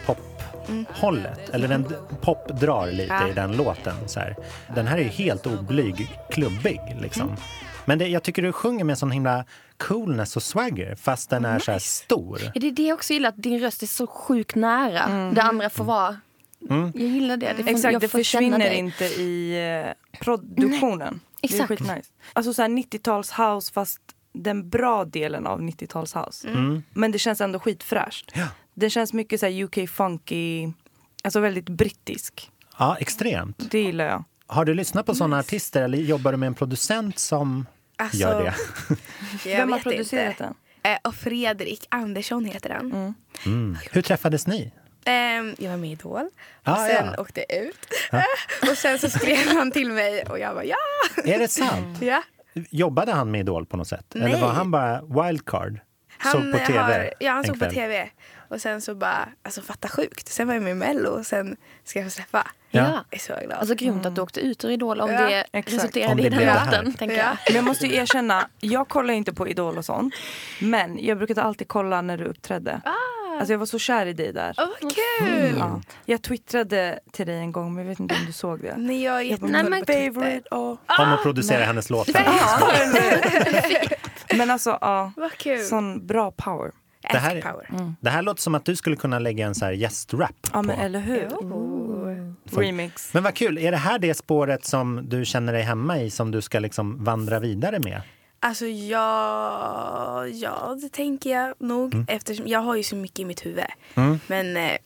pop-hållet. 0.67 1.49
Eller 1.49 1.69
den 1.69 1.95
pop 2.21 2.49
drar 2.61 2.87
lite 2.87 3.15
Ja. 3.21 3.29
i 3.29 3.33
den 3.33 3.57
låten. 3.57 3.95
Så 4.09 4.21
här. 4.21 4.37
Den 4.75 4.87
här 4.87 4.99
är 4.99 5.03
ju 5.03 5.09
helt 5.09 5.47
oblyg, 5.47 6.19
klubbig 6.31 6.81
liksom. 7.01 7.37
Men 7.85 7.99
det, 7.99 8.07
jag 8.09 8.23
tycker 8.23 8.43
du 8.43 8.53
sjunger 8.53 8.85
med 8.85 8.99
sån 8.99 9.11
himla 9.11 9.45
coolness 9.77 10.37
och 10.37 10.43
swagger 10.43 10.95
fast 10.95 11.31
den 11.31 11.45
är 11.45 11.59
så 11.59 11.73
här 11.73 11.79
stor. 11.79 12.41
Ja, 12.55 12.61
det 12.61 12.67
är 12.67 12.73
det 12.73 12.83
jag 12.83 12.95
också 12.95 13.13
gillar, 13.13 13.29
att 13.29 13.43
din 13.43 13.61
röst 13.61 13.83
är 13.83 13.87
så 13.87 14.07
sjukt 14.07 14.55
nära. 14.55 15.31
Det 15.35 15.43
andra 15.43 15.71
får 15.71 15.85
vara... 15.85 16.17
Mm. 16.71 16.93
Jag 16.95 17.09
gillar 17.09 17.37
det. 17.37 17.55
det 17.57 17.63
får, 17.63 17.71
Exakt, 17.71 18.01
det 18.01 18.09
försvinner 18.09 18.71
inte 18.71 19.05
i 19.05 19.55
eh, 19.87 20.19
produktionen. 20.21 21.21
Det 21.41 21.47
är 21.47 21.55
exakt. 21.55 21.69
skitnice. 21.69 22.11
Alltså 22.33 22.55
så 22.55 22.63
här 22.63 22.69
90-tals 22.69 23.33
house 23.33 23.73
fast 23.73 24.01
den 24.33 24.69
bra 24.69 25.05
delen 25.05 25.47
av 25.47 25.61
90-tals 25.61 26.15
house. 26.15 26.49
Men 26.93 27.13
det 27.13 27.19
känns 27.19 27.41
ändå 27.41 27.59
skitfräscht. 27.59 28.33
Ja. 28.35 28.47
Det 28.75 28.91
känns 28.91 29.13
mycket 29.13 29.41
så 29.41 29.47
här 29.47 29.63
UK 29.65 29.89
funky, 29.91 30.69
alltså 31.25 31.41
väldigt 31.41 31.69
brittisk. 31.69 32.51
Ja, 32.79 32.97
extremt. 33.01 33.71
Det 33.71 33.81
gillar 33.81 34.05
jag. 34.05 34.25
Har 34.47 34.65
du 34.65 34.75
lyssnat 34.75 35.07
på 35.07 35.15
såna 35.15 35.39
artister 35.39 35.83
eller 35.83 35.99
jobbar 35.99 36.33
du 36.33 36.39
med 36.39 36.47
en 36.47 36.55
producent 36.55 37.19
som 37.19 37.67
Alltså, 37.97 38.17
gör 38.19 38.43
det? 38.45 38.55
jag 39.51 39.57
Vem 39.57 39.73
har 39.73 39.79
producerat 39.79 40.31
inte. 40.31 40.45
den? 40.83 40.93
Eh, 40.93 40.99
och 41.05 41.15
Fredrik 41.15 41.87
Andersson 41.89 42.45
heter 42.45 42.71
han. 42.71 43.15
Mm. 43.47 43.77
Hur 43.93 44.03
träffades 44.03 44.47
ni? 44.47 44.73
Ehm, 45.05 45.55
jag 45.59 45.71
var 45.71 45.77
med 45.77 45.91
i 45.91 45.93
Idol 45.93 46.13
och 46.23 46.29
Ah, 46.69 46.77
sen 46.89 47.07
ja. 47.07 47.21
åkte 47.23 47.45
jag 47.49 47.59
ut. 47.65 47.79
och 48.71 48.77
sen 48.79 48.99
så 48.99 49.09
skrev 49.11 49.49
han 49.57 49.71
till 49.71 49.93
mig 49.93 50.23
och 50.25 50.39
jag 50.39 50.55
bara 50.55 50.65
ja. 50.65 50.77
Är 51.25 51.39
det 51.39 51.49
sant? 51.49 51.99
ja. 52.01 52.23
Jobbade 52.71 53.13
han 53.13 53.31
med 53.31 53.41
Idol 53.41 53.67
på 53.67 53.77
något 53.77 53.89
sätt? 53.89 54.15
Eller 54.15 54.29
Nej. 54.29 54.41
var 54.41 54.49
han 54.49 54.71
bara 54.71 55.03
wildcard? 55.03 55.81
Han 56.23 56.33
såg 56.33 56.53
på 56.53 56.59
tv? 56.59 56.79
Har, 56.79 57.11
ja, 57.19 57.33
han 57.33 57.45
såg 57.45 57.59
på 57.59 57.71
tv. 57.71 58.11
Och 58.49 58.61
sen 58.61 58.81
så 58.81 58.95
bara, 58.95 59.29
alltså 59.43 59.63
fatta 59.63 59.89
sjukt. 59.89 60.29
Sen 60.29 60.47
var 60.47 60.55
jag 60.55 60.63
med 60.63 60.73
i 60.73 60.75
Mello 60.75 61.11
och 61.11 61.27
sen 61.27 61.57
ska 61.85 61.99
jag 61.99 62.07
få 62.07 62.11
släppa. 62.11 62.47
Ja. 62.71 62.81
Ja. 62.81 63.05
Jag 63.11 63.19
är 63.19 63.19
så 63.19 63.47
glad. 63.47 63.59
Alltså 63.59 63.75
grymt 63.75 64.07
att 64.07 64.15
du 64.15 64.21
åkte 64.21 64.41
ut 64.41 64.65
ur 64.65 64.71
Idol 64.71 65.01
om 65.01 65.11
Ja, 65.11 65.21
det 65.21 65.47
exakt. 65.53 65.69
Om 65.69 65.79
resulterade 65.79 66.23
det 66.23 66.27
i 66.27 66.31
den 66.31 66.85
låten. 66.85 67.09
Ja. 67.11 67.15
jag. 67.15 67.37
Men 67.47 67.57
jag 67.57 67.65
måste 67.65 67.87
ju 67.87 67.97
erkänna, 67.97 68.49
jag 68.61 68.89
kollar 68.89 69.15
inte 69.15 69.33
på 69.33 69.49
Idol 69.49 69.79
och 69.79 69.85
sånt. 69.85 70.15
Men 70.61 71.05
jag 71.05 71.19
brukade 71.19 71.43
alltid 71.43 71.69
kolla 71.69 72.03
när 72.03 72.17
du 72.17 72.25
uppträdde. 72.25 72.81
Alltså 73.43 73.53
jag 73.53 73.59
var 73.59 73.67
så 73.67 73.79
kär 73.79 74.07
i 74.07 74.13
dig 74.13 74.33
där. 74.33 74.55
Åh 74.59 74.67
vad 74.83 74.93
kul! 74.95 75.55
Ja. 75.59 75.81
Jag 76.07 76.23
twittrade 76.23 76.99
till 77.13 77.27
dig 77.27 77.39
en 77.39 77.53
gång 77.53 77.75
men 77.75 77.85
jag 77.85 77.89
vet 77.91 78.01
inte 78.01 78.15
om 78.15 78.27
du 78.27 78.33
såg 78.33 78.61
det. 78.63 78.75
Nej, 78.77 79.03
jag 79.03 79.21
är 79.21 79.31
Jag 79.31 79.41
bara, 79.41 79.49
jättedålig 79.49 79.71
men 79.71 79.81
på 79.81 79.87
Twitter. 79.87 80.13
favorite 80.13 80.49
och... 80.49 80.71
Om 81.01 81.13
att 81.13 81.23
producera 81.23 81.65
hennes 81.65 81.91
låtar. 81.91 82.27
Men 84.37 84.51
alltså 84.51 84.79
ja, 84.81 85.13
Vad 85.17 85.33
kul. 85.33 85.65
sån 85.65 86.07
bra 86.07 86.31
power. 86.31 86.71
Det 87.13 87.19
här 87.19 87.41
power. 87.41 87.95
Det 88.01 88.11
här 88.11 88.23
låter 88.23 88.43
som 88.43 88.55
att 88.55 88.65
du 88.65 88.77
skulle 88.77 88.97
kunna 88.97 89.19
lägga 89.19 89.47
en 89.47 89.55
så 89.55 89.65
här 89.65 89.73
gästrap 89.73 90.31
Ja 90.43 90.51
på. 90.51 90.63
men 90.63 90.79
eller 90.79 91.01
hur? 91.01 91.29
Folk- 92.51 92.67
Remix. 92.67 93.15
Men 93.15 93.23
vad 93.23 93.35
kul, 93.35 93.59
är 93.59 93.71
det 93.71 93.77
här 93.77 93.99
det 93.99 94.15
spåret 94.15 94.65
som 94.65 95.01
du 95.09 95.25
känner 95.25 95.53
dig 95.53 95.63
hemma 95.63 95.99
i 95.99 96.11
som 96.11 96.31
du 96.31 96.41
ska 96.43 96.59
liksom 96.59 97.05
vandra 97.05 97.39
vidare 97.41 97.79
med? 97.79 98.01
Alltså 98.45 98.67
ja, 98.67 100.27
ja, 100.27 100.77
det 100.83 100.89
tänker 100.89 101.31
jag 101.31 101.55
nog. 101.59 102.05
Eftersom 102.09 102.47
jag 102.49 102.61
har 102.61 102.77
ju 102.77 102.83
så 102.83 102.97
mycket 102.97 103.21
i 103.21 103.25
mitt 103.25 103.47
huvud. 103.47 103.65
Men 104.27 104.57
eh, 104.57 104.77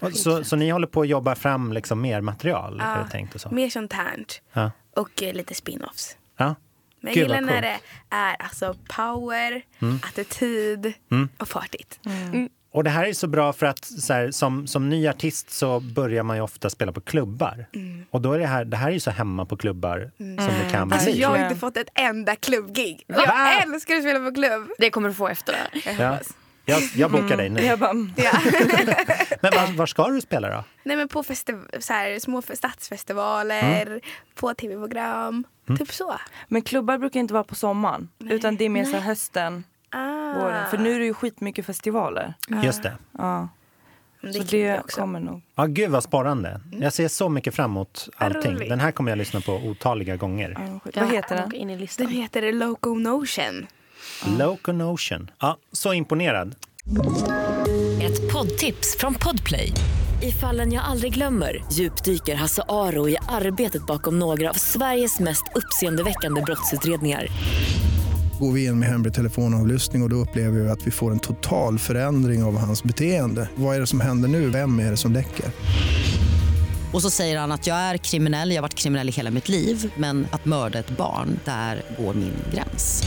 Och 0.00 0.12
Så, 0.12 0.44
så 0.44 0.56
ni 0.56 0.70
håller 0.70 0.86
på 0.86 1.00
att 1.00 1.08
jobba 1.08 1.34
fram 1.34 1.72
liksom 1.72 2.00
mer 2.00 2.20
material? 2.20 2.78
Det 2.78 3.08
tänkt 3.10 3.34
och 3.34 3.40
så? 3.40 3.50
mer 3.50 3.70
sånt 3.70 3.92
här. 3.92 4.24
Ja. 4.52 4.70
Och 4.96 5.22
eh, 5.22 5.34
lite 5.34 5.54
spin-offs. 5.54 6.16
Ja. 6.36 6.54
Men 7.00 7.12
jag 7.12 7.14
Gud, 7.14 7.22
gillar 7.22 7.40
när 7.40 7.62
det 7.62 7.80
är 8.10 8.36
alltså 8.38 8.74
power, 8.96 9.62
attityd 10.02 10.92
och 11.38 11.48
fartigt. 11.48 12.00
Och 12.74 12.84
det 12.84 12.90
här 12.90 13.04
är 13.06 13.12
så 13.12 13.26
bra 13.26 13.52
för 13.52 13.66
att 13.66 13.84
så 13.84 14.12
här, 14.12 14.30
som, 14.30 14.66
som 14.66 14.88
ny 14.88 15.08
artist 15.08 15.50
så 15.50 15.80
börjar 15.80 16.22
man 16.22 16.36
ju 16.36 16.42
ofta 16.42 16.70
spela 16.70 16.92
på 16.92 17.00
klubbar. 17.00 17.66
Och 18.10 18.20
då 18.20 18.32
är 18.32 18.38
det 18.38 18.46
här, 18.46 18.64
det 18.64 18.76
här 18.76 18.88
är 18.88 18.92
ju 18.92 19.00
så 19.00 19.10
hemma 19.10 19.46
på 19.46 19.56
klubbar 19.56 20.10
som 20.18 20.36
det 20.36 20.70
kan 20.70 20.92
Alltså 20.92 21.10
bli. 21.10 21.20
jag 21.20 21.28
har 21.28 21.38
inte 21.44 21.56
fått 21.56 21.76
ett 21.76 21.88
enda 21.94 22.36
klubbgig. 22.36 23.04
Va? 23.08 23.22
Jag 23.26 23.62
älskar 23.62 23.94
att 23.96 24.02
spela 24.02 24.18
på 24.30 24.34
klubb. 24.34 24.68
Det 24.78 24.90
kommer 24.90 25.08
du 25.08 25.14
få 25.14 25.28
efter 25.28 25.52
det 25.52 25.80
här. 25.90 26.02
Ja. 26.04 26.18
Jag, 26.66 26.82
jag 26.96 27.10
bokar 27.10 27.36
dig 27.36 27.48
nu. 27.48 27.60
Jag 27.62 27.78
bara, 27.78 27.90
mm. 27.90 28.12
Ja. 28.16 28.30
Men 29.40 29.52
var, 29.54 29.76
var 29.76 29.86
ska 29.86 30.08
du 30.08 30.20
spela 30.20 30.48
då? 30.48 30.64
Nej 30.82 30.96
men 30.96 31.08
på 31.08 31.22
festi- 31.22 31.80
så 31.80 31.92
här, 31.92 32.18
små 32.18 32.42
stadsfestivaler, 32.42 33.86
Mm. 33.86 34.00
på 34.34 34.54
tv-program. 34.54 35.44
Typ 35.78 35.92
så. 35.92 36.14
men 36.48 36.62
klubbar 36.62 36.98
brukar 36.98 37.20
inte 37.20 37.34
vara 37.34 37.44
på 37.44 37.54
sommaren. 37.54 38.08
Utan 38.30 38.56
det 38.56 38.64
är 38.64 38.68
mer 38.68 38.84
så 38.84 38.92
här 38.92 39.00
hösten, 39.00 39.64
Ah. 39.90 40.23
Våren. 40.34 40.70
För 40.70 40.78
nu 40.78 40.94
är 40.94 40.98
det 40.98 41.04
ju 41.04 41.14
skitmycket 41.14 41.66
festivaler. 41.66 42.34
Just 42.62 42.82
det. 42.82 42.92
Ja. 43.18 43.48
Så 44.32 44.42
det 44.42 44.78
också. 44.78 45.00
kommer 45.00 45.20
nog. 45.20 45.42
Ja, 45.54 45.66
gud 45.66 45.90
vad 45.90 46.02
sparande. 46.02 46.60
Jag 46.72 46.92
ser 46.92 47.08
så 47.08 47.28
mycket 47.28 47.54
fram 47.54 47.70
emot 47.70 48.08
allting. 48.16 48.58
Den 48.68 48.80
här 48.80 48.90
kommer 48.92 49.10
jag 49.10 49.18
lyssna 49.18 49.40
på 49.40 49.52
otaliga 49.52 50.16
gånger. 50.16 50.56
Ja. 50.58 50.90
Ja, 50.94 51.00
Vad 51.02 51.12
heter 51.12 51.36
den? 51.36 51.54
In 51.54 51.70
i 51.70 51.78
listan. 51.78 52.06
Den 52.06 52.14
heter 52.16 52.52
Locomotion. 52.52 53.66
Locomotion. 54.38 55.30
Ja, 55.40 55.56
så 55.72 55.92
imponerad. 55.92 56.54
Ett 58.02 58.32
poddtips 58.32 58.96
från 58.98 59.14
Podplay. 59.14 59.72
I 60.22 60.32
fallen 60.32 60.72
jag 60.72 60.84
aldrig 60.84 61.14
glömmer 61.14 61.64
djupdyker 61.72 62.34
Hasse 62.34 62.62
Aro 62.68 63.08
i 63.08 63.16
arbetet 63.28 63.86
bakom 63.86 64.18
några 64.18 64.50
av 64.50 64.54
Sveriges 64.54 65.20
mest 65.20 65.44
uppseendeväckande 65.54 66.42
brottsutredningar. 66.42 67.26
Går 68.40 68.52
vi 68.52 68.64
in 68.64 68.78
med 68.78 68.88
hemlig 68.88 69.14
telefonavlyssning 69.14 70.02
och, 70.02 70.06
och 70.06 70.10
då 70.10 70.16
upplever 70.16 70.60
vi 70.60 70.68
att 70.68 70.86
vi 70.86 70.90
får 70.90 71.10
en 71.10 71.18
total 71.18 71.78
förändring 71.78 72.44
av 72.44 72.58
hans 72.58 72.84
beteende. 72.84 73.48
Vad 73.54 73.76
är 73.76 73.80
det 73.80 73.86
som 73.86 74.00
händer 74.00 74.28
nu? 74.28 74.48
Vem 74.48 74.78
är 74.80 74.90
det 74.90 74.96
som 74.96 75.12
läcker? 75.12 75.46
Och 76.92 77.02
så 77.02 77.10
säger 77.10 77.38
han 77.38 77.52
att 77.52 77.66
jag 77.66 77.76
är 77.76 77.96
kriminell, 77.96 78.50
jag 78.50 78.56
har 78.56 78.62
varit 78.62 78.74
kriminell 78.74 79.08
i 79.08 79.12
hela 79.12 79.30
mitt 79.30 79.48
liv 79.48 79.92
men 79.96 80.26
att 80.30 80.44
mörda 80.44 80.78
ett 80.78 80.90
barn, 80.96 81.40
där 81.44 81.82
går 81.98 82.14
min 82.14 82.34
gräns. 82.54 83.02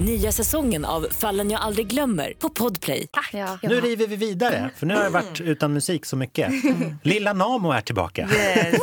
Nya 0.00 0.32
säsongen 0.32 0.84
av 0.84 1.06
Fallen 1.10 1.50
jag 1.50 1.60
aldrig 1.60 1.86
glömmer 1.86 2.32
på 2.38 2.48
Podplay. 2.48 3.06
Ja. 3.32 3.58
Nu 3.62 3.80
river 3.80 4.06
vi 4.06 4.16
vidare, 4.16 4.70
för 4.76 4.86
nu 4.86 4.94
har 4.94 5.04
jag 5.04 5.10
varit 5.10 5.40
utan 5.40 5.72
musik 5.72 6.04
så 6.04 6.16
mycket. 6.16 6.52
Lilla 7.02 7.32
Namo 7.32 7.72
är 7.72 7.80
tillbaka. 7.80 8.28
Yes. 8.34 8.74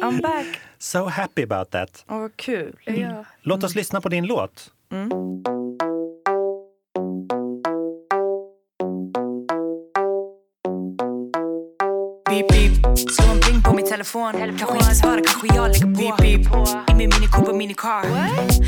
I'm 0.00 0.22
back. 0.22 0.46
So 0.78 1.04
happy 1.04 1.42
about 1.42 1.70
that. 1.70 2.04
Åh, 2.08 2.18
vad 2.18 2.36
kul. 2.36 2.76
Ja. 2.84 3.24
Låt 3.42 3.64
oss 3.64 3.74
lyssna 3.74 4.00
på 4.00 4.08
din 4.08 4.26
låt. 4.26 4.70
Beep 4.94 5.02
beep, 12.48 12.98
slå 13.10 13.32
en 13.32 13.40
pling 13.40 13.62
på 13.62 13.74
min 13.74 13.86
telefon. 13.86 14.32
Kanske 14.32 14.76
inte 14.76 14.94
svarar, 14.94 15.20
kanske 15.26 15.56
jag 15.56 15.70
lägger 15.70 15.86
på. 15.86 15.86
Beep 15.86 16.16
beep, 16.16 16.90
i 16.90 16.94
min 16.94 17.10
mini 17.10 17.26
Cooper 17.26 17.52
mini 17.52 17.74
car 17.74 18.04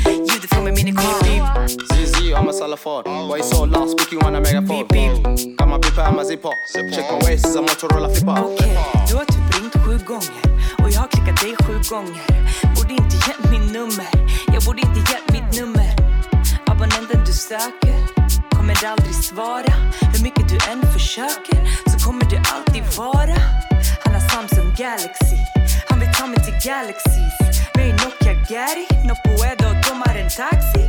Ljudet 0.05 0.49
från 0.49 0.63
min 0.63 0.73
mini 0.73 0.91
car 0.91 1.23
Beep. 1.23 1.69
ZZ, 1.69 2.15
I'm 2.33 2.49
a 2.49 2.53
salaford. 2.53 3.05
Why 3.05 3.37
you 3.37 3.43
so 3.43 3.65
lost? 3.65 3.99
Speaking 3.99 4.27
on 4.27 4.35
a 4.35 4.39
megaphone. 4.39 4.67
beep 4.67 4.87
beep. 4.89 5.57
Got 5.57 5.69
my 5.69 5.77
beeper 5.77 6.07
and 6.07 6.15
my 6.17 6.23
zipper. 6.23 6.51
Check 6.95 7.11
my 7.11 7.19
waist, 7.27 7.57
I'm 7.57 7.61
Motorola 7.61 8.09
flipper. 8.09 8.43
Okej, 8.43 8.77
du 9.09 9.15
har 9.15 9.25
typ 9.25 9.61
ringt 9.61 9.75
sju 9.85 10.05
gånger 10.05 10.41
Och 10.83 10.89
jag 10.91 10.99
har 11.01 11.07
klickat 11.07 11.41
dig 11.41 11.55
sju 11.65 11.73
gånger. 11.89 12.23
Borde 12.75 12.93
inte 12.93 13.15
gett 13.15 13.51
min 13.51 13.65
nummer. 13.73 14.07
Jag 14.53 14.63
borde 14.63 14.81
inte 14.81 14.99
gett 15.11 15.31
mitt 15.33 15.61
nummer 15.61 16.06
Abonnenten 16.77 17.25
du 17.25 17.33
söker 17.33 17.97
Kommer 18.55 18.85
aldrig 18.85 19.15
svara. 19.15 19.73
Hur 20.13 20.23
mycket 20.23 20.49
du 20.49 20.57
än 20.71 20.93
försöker 20.93 21.59
Så 21.89 22.05
kommer 22.05 22.25
det 22.29 22.41
alltid 22.53 22.83
vara. 22.97 23.37
Han 24.03 24.13
har 24.13 24.21
Samsung 24.29 24.75
Galaxy 24.77 25.37
Han 25.89 25.99
vill 25.99 26.09
ta 26.13 26.27
mig 26.27 26.39
till 26.45 26.69
Galaxies 26.69 27.35
Mig, 27.75 27.91
Nokia 27.91 28.33
Gary 28.49 28.85
No 29.07 29.15
puedo 29.25 29.67
tomar 29.83 30.15
en 30.15 30.29
taxi 30.29 30.83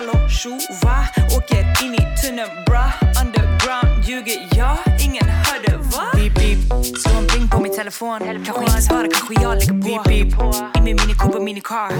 hallå, 0.00 0.28
tjo, 0.28 0.50
va? 0.82 1.06
Åker 1.36 1.84
in 1.84 1.94
i 1.94 2.20
tunneln, 2.22 2.50
bra 2.66 2.92
Underground 3.22 4.04
ljuger 4.04 4.48
jag 4.56 4.76
Ingen 5.00 5.28
hörde, 5.28 5.76
va? 5.76 6.04
Beep 6.14 6.34
beep, 6.34 6.58
slå 6.96 7.18
en 7.18 7.26
pling 7.26 7.48
på 7.48 7.60
min 7.60 7.72
telefon 7.72 8.18
Kanske 8.18 8.64
inte 8.64 8.82
svarar, 8.82 9.08
kanske 9.14 9.34
jag 9.42 9.58
lägger 9.58 9.72
på 9.72 10.08
Beep 10.08 10.28
beep, 10.28 10.76
i 10.76 10.80
min 10.80 10.96
mini 10.96 11.14
Cooper 11.14 11.40
mini 11.40 11.60
car 11.60 11.90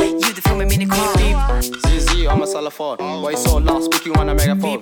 Ljudet 0.00 0.36
du 0.36 0.42
får 0.42 0.56
med 0.56 0.68
minikar 0.68 1.62
ZZ, 1.62 2.10
I'm 2.26 2.42
a 2.42 2.46
salafar. 2.46 2.96
Why 3.22 3.30
you 3.30 3.36
so 3.36 3.58
lost? 3.58 3.92
Speaking 3.92 4.20
on 4.20 4.28
a 4.28 4.34
megaphone. 4.34 4.80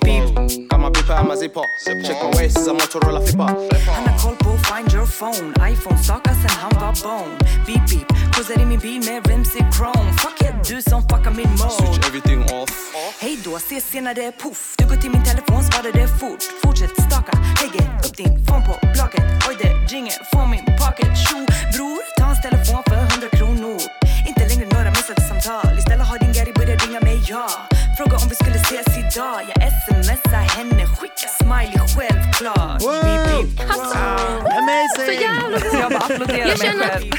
Got 0.68 0.80
my 0.80 0.90
beeper 0.90 1.18
and 1.18 1.28
my 1.28 1.34
zipper. 1.36 1.62
Check 2.06 2.22
my 2.22 2.30
waist, 2.36 2.58
I'm 2.58 2.76
Motorola 2.76 3.20
flipper. 3.20 3.48
Han 3.94 4.08
har 4.08 4.18
koll 4.18 4.36
på 4.36 4.57
find 4.68 4.92
your 4.92 5.06
phone. 5.06 5.48
iPhone 5.72 5.98
stakar 6.04 6.34
sen 6.42 6.54
han 6.62 6.72
var 6.80 6.94
bone. 7.04 7.34
Beep 7.66 7.84
beep, 7.90 8.08
cruisar 8.32 8.62
i 8.62 8.66
min 8.66 8.80
bil 8.80 9.00
med 9.08 9.26
rims 9.26 9.56
i 9.56 9.62
chrome. 9.75 10.10
Fuck 10.22 10.40
it, 10.48 10.54
du 10.68 10.82
som 10.82 11.02
fuckar 11.02 11.34
min 11.40 11.50
mode 11.60 11.76
Switch 11.78 11.98
everything 12.08 12.42
off. 12.60 12.75
Hej 13.20 13.38
då, 13.44 13.56
ses 13.56 13.84
senare, 13.92 14.32
puff 14.42 14.75
Du 14.78 14.84
går 14.88 14.96
till 14.96 15.10
min 15.10 15.25
telefon, 15.25 15.62
svarar 15.64 15.92
det 15.92 16.08
fort. 16.20 16.42
Fortsätt 16.62 16.94
staka, 17.06 17.34
lägger 17.62 17.84
upp 18.04 18.16
din 18.16 18.46
phone 18.46 18.64
på 18.68 18.75
blocket. 18.94 19.25
Oj 19.48 19.56
det 19.62 19.72
ringer 19.94 20.18
från 20.32 20.50
min 20.50 20.64
pocket. 20.80 21.10
Tjo, 21.25 21.38
bror, 21.72 22.00
ta 22.16 22.25
hans 22.25 22.42
telefon 22.42 22.82
för 22.88 22.96
100 22.96 23.28
kronor. 23.38 23.78
Inte 24.28 24.42
längre 24.50 24.66
några 24.75 24.90
missade 24.90 25.22
samtal 25.28 25.78
Istället 25.78 26.06
har 26.06 26.18
din 26.18 26.32
Gary 26.32 26.52
börjat 26.52 26.87
ringa 26.87 27.00
mig, 27.00 27.18
ja 27.28 27.67
Fråga 27.98 28.16
om 28.16 28.28
vi 28.28 28.34
skulle 28.34 28.56
ses 28.56 28.98
idag 28.98 29.40
Jag 29.54 29.72
smsar 30.04 30.56
henne, 30.56 30.86
skicka 30.86 31.28
smiley, 31.42 31.88
självklart 31.96 32.80
Beep, 32.80 33.58
beep. 33.58 33.70
Så 34.96 35.12
jävla 35.12 35.58
bra. 35.58 35.80
Jag 35.80 35.90
bara 35.90 35.98
applåderar 36.00 36.38
Jag 36.38 36.48
mig 36.48 36.56
känner- 36.58 36.88
själv. 36.88 37.12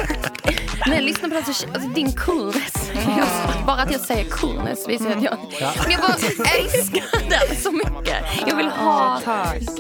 När 0.87 0.95
jag 0.95 1.03
lyssnar 1.03 1.29
på 1.29 1.35
det 1.35 1.41
här 1.41 1.53
så 1.53 1.67
alltså, 1.73 1.89
din 1.89 2.11
coolness. 2.11 2.73
Jag, 3.17 3.27
bara 3.65 3.81
att 3.81 3.91
jag 3.91 4.01
säger 4.01 4.29
coolness 4.29 4.87
visar 4.87 5.09
att 5.11 5.23
jag... 5.23 5.37
Ja. 5.59 5.71
Men 5.83 5.91
jag 5.91 6.01
bara 6.01 6.13
älskar 6.59 7.29
den 7.29 7.57
så 7.63 7.71
mycket. 7.71 8.17
Jag 8.47 8.55
vill 8.55 8.67
ha 8.69 9.21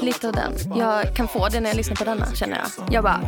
lite 0.01 0.27
av 0.27 0.33
den. 0.33 0.77
Jag 0.77 1.15
kan 1.15 1.27
få 1.27 1.49
det 1.49 1.59
när 1.59 1.69
jag 1.69 1.77
lyssnar 1.77 1.95
på 1.95 2.03
denna 2.03 2.35
känner 2.35 2.57
jag. 2.57 2.93
Jag 2.93 3.03
bara... 3.03 3.19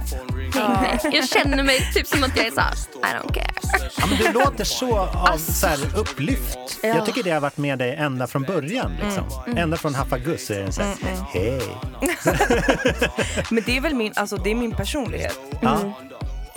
Nej, 0.56 1.00
nej. 1.04 1.16
Jag 1.16 1.30
känner 1.30 1.64
mig 1.64 1.92
typ 1.94 2.08
som 2.08 2.24
att 2.24 2.38
jag 2.38 2.46
är 2.46 2.52
såhär, 2.52 2.74
I 2.74 3.16
don't 3.18 3.34
care. 3.34 3.61
Ja, 3.98 4.06
men 4.10 4.18
du 4.18 4.32
låter 4.40 4.64
så 4.64 4.98
av, 5.00 5.38
så 5.38 5.68
här, 5.68 5.80
upplyft. 5.98 6.58
Ja. 6.84 6.90
Jag 6.90 7.06
tycker 7.06 7.24
det 7.24 7.32
har 7.32 7.40
varit 7.40 7.58
med 7.58 7.80
dig 7.80 7.96
ända 7.96 8.28
från 8.28 8.44
början. 8.44 8.92
Liksom. 9.04 9.24
Mm. 9.46 9.58
Ända 9.58 9.78
från 9.78 9.96
Haffa 9.96 10.18
Gus 10.18 10.46
så 10.48 10.54
är 10.54 10.60
det 10.64 10.72
så 10.72 10.82
här, 10.82 10.96
Mm, 11.02 11.14
mm. 11.14 11.26
hej. 11.30 11.62
Men 13.50 13.64
det 13.66 13.78
är 13.78 13.82
väl 13.82 13.96
min, 13.96 14.14
alltså 14.16 14.38
det 14.38 14.52
är 14.52 14.56
min 14.56 14.72
personlighet. 14.72 15.40
Ja. 15.62 15.94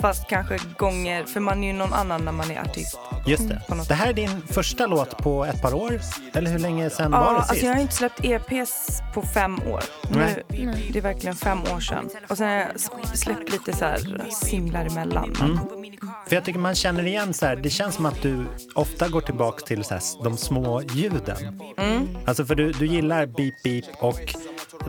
Fast 0.05 0.27
kanske 0.27 0.59
gånger, 0.77 1.23
för 1.25 1.39
man 1.39 1.63
är 1.63 1.67
ju 1.67 1.73
någon 1.73 1.93
annan 1.93 2.25
när 2.25 2.31
man 2.31 2.51
är 2.51 2.61
artist. 2.61 2.99
Just 3.25 3.49
det. 3.49 3.61
Det 3.87 3.93
här 3.93 4.09
är 4.09 4.13
din 4.13 4.41
första 4.47 4.87
låt 4.87 5.17
på 5.17 5.45
ett 5.45 5.61
par 5.61 5.73
år? 5.73 6.01
Eller 6.33 6.51
hur 6.51 6.59
länge 6.59 6.89
sedan 6.89 7.11
Ja, 7.11 7.19
var 7.19 7.31
det 7.31 7.37
alltså 7.37 7.53
sist? 7.53 7.65
jag 7.65 7.73
har 7.73 7.81
inte 7.81 7.95
släppt 7.95 8.25
EPs 8.25 9.01
på 9.13 9.21
fem 9.21 9.59
år. 9.63 9.83
Nej. 10.09 10.43
Nu, 10.49 10.73
det 10.91 10.99
är 10.99 11.03
verkligen 11.03 11.35
fem 11.35 11.59
år 11.75 11.79
sedan. 11.79 12.09
Och 12.29 12.37
sen 12.37 12.47
har 12.47 12.55
jag 12.55 12.79
släppt 13.17 13.51
lite 13.51 13.73
så 13.73 13.85
här 13.85 13.99
singlar 14.31 14.85
emellan. 14.85 15.35
Mm. 15.39 15.59
För 16.27 16.35
jag 16.35 16.45
tycker 16.45 16.59
man 16.59 16.75
känner 16.75 17.05
igen 17.05 17.33
så 17.33 17.45
här, 17.45 17.55
det 17.55 17.69
känns 17.69 17.95
som 17.95 18.05
att 18.05 18.21
du 18.21 18.45
ofta 18.75 19.07
går 19.07 19.21
tillbaka 19.21 19.65
till 19.65 19.83
så 19.83 19.93
här, 19.93 20.23
de 20.23 20.37
små 20.37 20.81
ljuden. 20.81 21.61
Mm. 21.77 22.17
Alltså 22.25 22.45
för 22.45 22.55
du, 22.55 22.71
du 22.71 22.85
gillar 22.85 23.25
beep 23.25 23.63
beep 23.63 23.85
och 23.99 24.35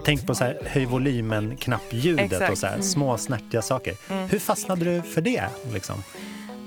tänk 0.05 0.27
på 0.27 0.35
så 0.35 0.45
här, 0.45 0.59
höj 0.67 0.85
volymen 0.85 1.57
knappljudet 1.57 2.33
Exakt. 2.33 2.53
och 2.53 2.59
så 2.59 2.67
här, 2.67 2.75
Mm. 2.75 2.87
små 2.87 3.19
snärtiga 3.19 3.63
saker. 3.63 3.95
Mm. 4.11 4.29
Hur 4.29 4.39
fastnade 4.39 4.85
du 4.85 5.03
för 5.03 5.21
det? 5.21 5.45
Liksom? 5.73 6.03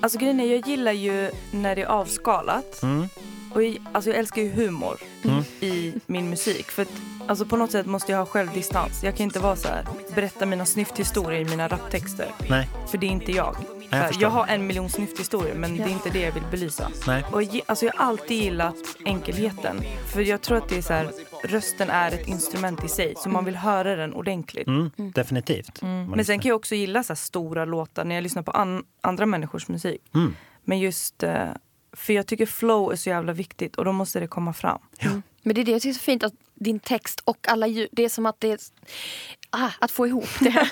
Alltså 0.02 0.18
grejen 0.20 0.40
är, 0.40 0.46
jag 0.46 0.68
gillar 0.68 0.92
ju 0.92 1.32
när 1.52 1.76
det 1.76 1.82
är 1.82 1.86
avskalat. 1.86 2.84
Mm. 2.84 3.08
Och 3.54 3.64
jag, 3.64 3.78
alltså 3.92 4.10
jag 4.10 4.20
älskar 4.20 4.42
ju 4.42 4.50
humor 4.50 4.98
Mm. 5.24 5.44
i 5.60 5.94
min 6.06 6.30
musik. 6.30 6.66
För 6.72 6.82
att, 6.82 6.92
alltså 7.28 7.46
på 7.46 7.58
något 7.58 7.72
sätt 7.72 7.86
måste 7.86 8.12
jag 8.12 8.20
ha 8.20 8.26
självdistans. 8.26 9.04
Jag 9.04 9.16
kan 9.16 9.24
inte 9.24 9.40
vara 9.40 9.56
så 9.56 9.68
här, 9.68 9.86
berätta 10.16 10.46
mina 10.46 10.66
snyfthistorier 10.66 11.42
i 11.42 11.46
mina 11.46 11.68
raptexter. 11.68 12.28
Nej. 12.50 12.68
För 12.88 12.98
det 12.98 13.06
är 13.06 13.12
inte 13.12 13.32
jag. 13.32 13.56
Jag 13.90 14.14
jag 14.20 14.30
har 14.30 14.48
en 14.48 14.68
miljon 14.68 14.90
snyfthistorier 14.90 15.56
men 15.56 15.78
det 15.78 15.84
är 15.84 15.88
inte 15.88 16.10
det 16.10 16.20
jag 16.20 16.32
vill 16.32 16.44
belysa. 16.52 16.92
Nej. 17.08 17.24
Och 17.32 17.44
jag, 17.44 17.62
alltså 17.66 17.86
jag 17.86 17.94
har 17.94 18.06
alltid 18.06 18.44
gillat 18.44 18.76
enkelheten. 19.06 19.82
För 20.14 20.22
jag 20.22 20.42
tror 20.42 20.58
att 20.58 20.70
det 20.70 20.78
är 20.78 20.82
så 20.82 20.94
här, 20.94 21.12
rösten 21.44 21.90
är 21.90 22.12
ett 22.12 22.28
instrument 22.28 22.84
i 22.84 22.88
sig. 22.88 23.14
Så 23.18 23.30
man 23.30 23.46
vill 23.46 23.56
höra 23.56 23.96
den 23.96 24.14
ordentligt. 24.14 24.68
Mm, 24.68 24.92
definitivt. 24.96 25.82
Man 25.82 26.10
Men 26.10 26.26
sen 26.26 26.40
kan 26.40 26.50
jag 26.50 26.56
också 26.56 26.76
gilla 26.76 27.04
så 27.04 27.14
här 27.14 27.16
stora 27.16 27.66
låtar 27.66 28.06
när 28.06 28.16
jag 28.16 28.22
lyssnar 28.22 28.44
på 28.44 28.52
an- 28.52 28.84
andra 29.02 29.26
människors 29.26 29.68
musik. 29.68 30.02
Mm. 30.16 30.36
Men 30.64 30.80
just, 30.80 31.24
eh, 31.24 31.48
för 31.94 32.14
jag 32.14 32.28
tycker 32.28 32.46
flow 32.46 32.92
är 32.92 32.96
så 32.96 33.10
jävla 33.10 33.34
viktigt 33.34 33.76
och 33.76 33.86
då 33.86 33.92
måste 33.92 34.20
det 34.20 34.28
komma 34.28 34.54
fram. 34.54 34.80
Men 35.44 35.56
det 35.56 35.62
är 35.62 35.66
det 35.66 35.72
jag 35.72 35.82
tycker 35.82 35.90
är 35.90 35.94
så 35.94 36.04
fint 36.04 36.24
att 36.24 36.34
din 36.60 36.80
text 36.80 37.22
och 37.26 37.38
alla 37.48 37.68
ljud, 37.68 37.90
det 37.92 38.06
är 38.06 38.10
som 38.10 38.26
att 38.26 38.36
det 38.40 38.52
är 38.52 38.60
ah, 39.50 39.70
att 39.80 39.92
få 39.92 40.08
ihop 40.08 40.30
det. 40.40 40.50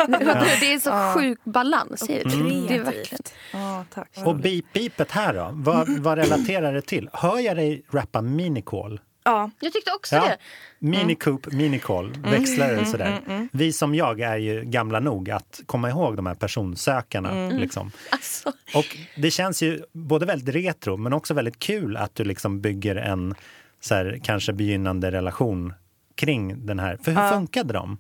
det 0.60 0.74
är 0.74 0.80
så 0.80 0.90
Ja. 0.90 1.14
sjuk 1.18 1.40
balans 1.44 2.10
i 2.10 2.24
det. 2.24 2.34
Mm. 2.34 2.68
Det 2.68 2.76
är 2.76 2.84
verkligen. 2.84 3.22
Ja, 3.54 3.86
tack. 3.94 4.10
Och 4.26 4.36
beep-beepet 4.36 5.12
här 5.12 5.34
då, 5.34 5.50
vad, 5.54 5.90
vad 5.90 6.18
relaterar 6.18 6.74
det 6.74 6.82
till? 6.82 7.10
Hör 7.14 7.40
jag 7.40 7.56
dig 7.58 7.84
rappa 7.92 8.22
minicall? 8.22 9.00
Ja. 9.24 9.52
Jag 9.60 9.74
tyckte 9.74 9.92
också 9.92 10.16
Ja. 10.16 10.22
det. 10.26 10.38
Mini 10.80 11.16
Coop, 11.16 11.48
minicall, 11.52 12.12
växlar 12.24 12.70
Mm, 12.70 12.82
och 12.82 12.88
sådär. 12.88 13.08
mm, 13.08 13.24
mm. 13.36 13.50
Vi 13.52 13.74
som 13.74 13.96
jag 13.96 14.20
är 14.22 14.38
ju 14.38 14.64
gamla 14.64 15.00
nog 15.00 15.30
att 15.32 15.60
komma 15.66 15.90
ihåg 15.90 16.16
de 16.16 16.26
här 16.26 16.36
personsökarna. 16.36 17.32
Mm. 17.32 17.58
Liksom. 17.58 17.92
Alltså, 18.10 18.52
Och 18.76 18.98
det 19.18 19.32
känns 19.32 19.62
ju 19.64 19.82
både 19.92 20.26
väldigt 20.26 20.56
retro 20.56 20.98
men 20.98 21.14
också 21.14 21.34
väldigt 21.34 21.60
kul 21.60 21.98
att 21.98 22.16
du 22.16 22.24
liksom 22.24 22.62
bygger 22.62 22.96
en 22.96 23.36
så 23.80 23.96
här, 23.96 24.20
kanske 24.24 24.54
begynnande 24.54 25.12
relation 25.12 25.74
kring 26.16 26.66
den 26.66 26.80
här. 26.80 26.98
För 27.04 27.12
hur 27.12 27.22
Ja. 27.22 27.30
funkade 27.32 27.74
de? 27.74 27.98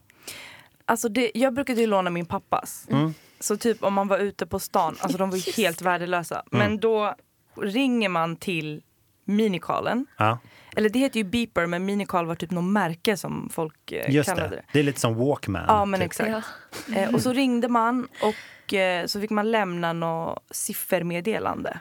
Alltså 0.85 1.09
det, 1.09 1.31
jag 1.33 1.53
brukade 1.53 1.81
ju 1.81 1.87
låna 1.87 2.09
min 2.09 2.25
pappas. 2.25 2.87
Mm. 2.91 3.13
Så 3.39 3.57
typ 3.57 3.83
om 3.83 3.93
man 3.93 4.07
var 4.07 4.17
ute 4.17 4.45
på 4.45 4.59
stan, 4.59 4.95
alltså 4.99 5.17
de 5.17 5.29
var 5.29 5.37
ju 5.37 5.51
helt 5.51 5.81
värdelösa. 5.81 6.43
Mm. 6.51 6.67
Men 6.67 6.79
då 6.79 7.15
ringer 7.61 8.09
man 8.09 8.35
till 8.35 8.81
minikalen. 9.25 10.05
Ja, 10.17 10.39
Eller 10.75 10.89
det 10.89 10.99
heter 10.99 11.17
ju 11.19 11.23
beeper 11.23 11.65
men 11.65 11.85
minikal 11.85 12.25
var 12.25 12.35
typ 12.35 12.51
något 12.51 12.63
märke 12.63 13.17
som 13.17 13.49
folk 13.53 13.91
eh, 13.91 14.15
just 14.15 14.29
kallade 14.29 14.49
det. 14.49 14.55
det. 14.55 14.63
Det 14.73 14.79
är 14.79 14.83
lite 14.83 14.99
som 14.99 15.15
Walkman. 15.15 15.65
Ja 15.67 15.85
men 15.85 15.99
typ. 15.99 16.05
exakt. 16.05 16.47
Eh, 16.95 17.13
och 17.13 17.21
så 17.21 17.33
ringde 17.33 17.67
man 17.67 18.07
och 18.21 18.35
eh, 18.73 19.05
så 19.05 19.21
fick 19.21 19.29
man 19.29 19.51
lämna 19.51 19.93
något 19.93 20.43
siffermeddelande. 20.51 21.79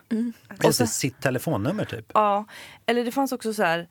Och 0.65 0.75
så 0.75 0.87
sitt 0.87 1.21
telefonnummer 1.23 1.85
typ. 1.85 2.11
Ja, 2.15 2.45
eller 2.87 3.05
det 3.05 3.13
fanns 3.13 3.33
också 3.33 3.55
så 3.55 3.63
här 3.63 3.89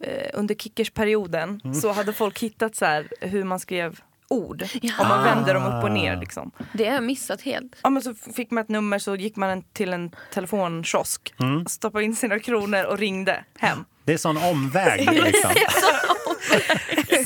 eh, 0.00 0.30
under 0.34 0.54
kickersperioden 0.54 1.60
Mm. 1.64 1.74
så 1.74 1.92
hade 1.92 2.12
folk 2.12 2.38
hittat 2.42 2.76
så 2.76 2.84
här 2.84 3.08
hur 3.20 3.44
man 3.44 3.60
skrev 3.60 4.00
ord. 4.30 4.62
Om 5.00 5.08
man 5.08 5.24
vände 5.24 5.52
dem 5.52 5.66
upp 5.66 5.84
och 5.84 5.90
ner 5.90 6.16
liksom. 6.16 6.50
Det 6.72 6.86
har 6.86 6.94
jag 6.94 7.04
missat 7.04 7.40
helt. 7.42 7.76
Ja 7.82 7.90
men 7.90 8.02
så 8.02 8.14
fick 8.14 8.50
man 8.50 8.62
ett 8.64 8.68
nummer 8.68 8.98
så 8.98 9.16
gick 9.16 9.36
man 9.36 9.48
en, 9.50 9.62
till 9.62 9.92
en 9.92 10.10
telefonkiosk, 10.34 11.34
Mm. 11.40 11.66
stoppade 11.66 12.04
in 12.04 12.16
sina 12.16 12.38
kronor 12.38 12.84
och 12.84 12.98
ringde 12.98 13.44
hem. 13.58 13.84
Det 14.04 14.12
är 14.12 14.16
sån 14.18 14.36
omväg. 14.36 15.12
Liksom. 15.22 15.50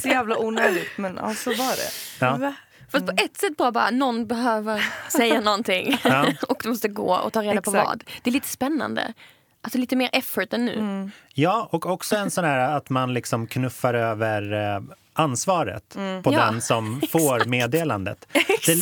Så 0.02 0.08
jävla 0.08 0.38
onödigt 0.38 0.88
men 0.96 1.16
ja 1.22 1.34
så 1.34 1.50
var 1.50 1.76
det. 1.76 1.90
Ja. 2.26 2.52
Fast 2.92 3.06
på 3.06 3.12
ett 3.12 3.36
sätt 3.36 3.56
bara, 3.56 3.72
bara 3.72 3.90
någon 3.90 4.26
behöver 4.26 4.84
säga 5.08 5.40
någonting 5.50 5.98
Ja. 6.04 6.26
och 6.48 6.60
du 6.62 6.68
måste 6.68 6.88
gå 6.88 7.14
och 7.14 7.32
ta 7.32 7.42
reda 7.42 7.62
på 7.62 7.70
Exakt. 7.70 7.86
vad. 7.88 8.04
Det 8.22 8.30
är 8.30 8.32
lite 8.32 8.48
spännande. 8.48 9.12
Alltså 9.64 9.78
lite 9.78 9.96
mer 9.96 10.10
effort 10.12 10.52
än 10.52 10.64
nu. 10.64 10.74
Mm. 10.78 11.10
Ja, 11.34 11.68
och 11.72 11.86
också 11.86 12.16
en 12.16 12.30
sån 12.30 12.44
här 12.44 12.76
att 12.76 12.90
man 12.90 13.14
liksom 13.14 13.46
knuffar 13.46 13.94
över 13.94 14.52
eh, 14.76 14.80
ansvaret 15.14 15.96
Mm. 15.96 16.22
på 16.22 16.32
Ja, 16.32 16.38
den 16.44 16.60
som 16.60 17.00
får 17.10 17.44
meddelandet. 17.44 18.26
Det, 18.66 18.76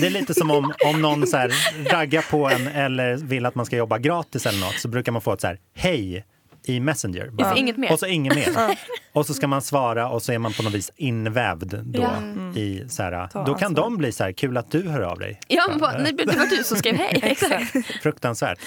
det 0.00 0.06
är 0.06 0.10
lite 0.10 0.34
som 0.34 0.50
om, 0.50 0.72
om 0.86 1.02
någon 1.02 1.26
så 1.26 1.36
här 1.36 1.52
raggar 1.92 2.24
på 2.30 2.48
en 2.50 2.66
eller 2.68 3.16
vill 3.16 3.46
att 3.46 3.54
man 3.54 3.66
ska 3.66 3.76
jobba 3.76 3.98
gratis 3.98 4.46
eller 4.46 4.60
något 4.60 4.78
så 4.80 4.88
brukar 4.88 5.12
man 5.12 5.22
få 5.22 5.32
ett 5.32 5.40
så 5.40 5.46
här 5.46 5.58
hej 5.74 6.24
i 6.64 6.80
Messenger. 6.80 7.30
Ja, 7.38 7.50
för 7.50 7.58
inget 7.58 7.76
mer. 7.76 7.92
Och 7.92 7.98
så 7.98 8.06
inget 8.06 8.34
mer. 8.34 8.78
Och 9.12 9.26
så 9.26 9.34
ska 9.34 9.46
man 9.46 9.62
svara 9.62 10.08
och 10.08 10.22
så 10.22 10.32
är 10.32 10.38
man 10.38 10.52
på 10.52 10.62
något 10.62 10.72
vis 10.74 10.90
invävd 10.96 11.74
då. 11.84 12.02
Ja. 12.02 12.16
Mm. 12.16 12.56
I, 12.56 12.84
så 12.88 13.02
här, 13.02 13.28
då 13.46 13.54
kan 13.54 13.66
ansvar. 13.66 13.84
de 13.84 13.96
bli 13.96 14.12
så 14.12 14.24
här, 14.24 14.32
kul 14.32 14.56
att 14.56 14.70
du 14.70 14.88
hör 14.88 15.00
av 15.00 15.18
dig. 15.18 15.40
Ja, 15.48 15.62
men 15.68 15.78
bara, 15.78 15.98
nej, 15.98 16.12
det 16.12 16.24
var 16.26 16.56
du 16.56 16.64
som 16.64 16.76
skrev 16.76 16.96
hej. 16.96 17.20
Exakt. 17.22 17.86
Fruktansvärt. 18.02 18.58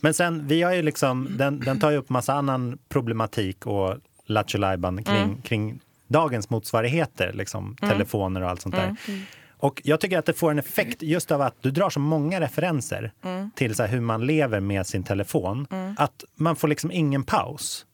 Men 0.00 0.14
sen, 0.14 0.46
vi 0.46 0.62
har 0.62 0.72
ju 0.72 0.82
liksom, 0.82 1.28
den, 1.30 1.60
den 1.60 1.80
tar 1.80 1.90
ju 1.90 1.96
upp 1.96 2.08
massa 2.08 2.32
annan 2.32 2.78
problematik 2.88 3.66
och 3.66 3.96
lattjo 4.26 4.58
kring, 4.58 5.16
Mm. 5.16 5.42
kring 5.42 5.80
dagens 6.08 6.50
motsvarigheter, 6.50 7.32
liksom, 7.32 7.76
Mm. 7.82 7.92
telefoner 7.94 8.42
och 8.42 8.50
allt 8.50 8.60
sånt 8.62 8.74
där. 8.74 8.96
Mm. 9.08 9.22
Mm. 9.62 9.68
Och 9.70 9.80
jag 9.84 10.00
tycker 10.00 10.18
att 10.18 10.26
det 10.26 10.32
får 10.32 10.50
en 10.50 10.58
effekt 10.58 11.02
just 11.02 11.30
av 11.30 11.40
att 11.42 11.54
du 11.62 11.70
drar 11.70 11.90
så 11.90 12.00
många 12.00 12.40
referenser 12.40 13.12
Mm. 13.24 13.50
till 13.54 13.74
så 13.74 13.84
hur 13.84 14.00
man 14.00 14.26
lever 14.26 14.60
med 14.60 14.86
sin 14.86 15.02
telefon, 15.04 15.66
Mm. 15.70 15.94
att 15.98 16.24
man 16.34 16.56
får 16.56 16.68
liksom 16.68 16.90
ingen 16.90 17.22
paus. 17.24 17.86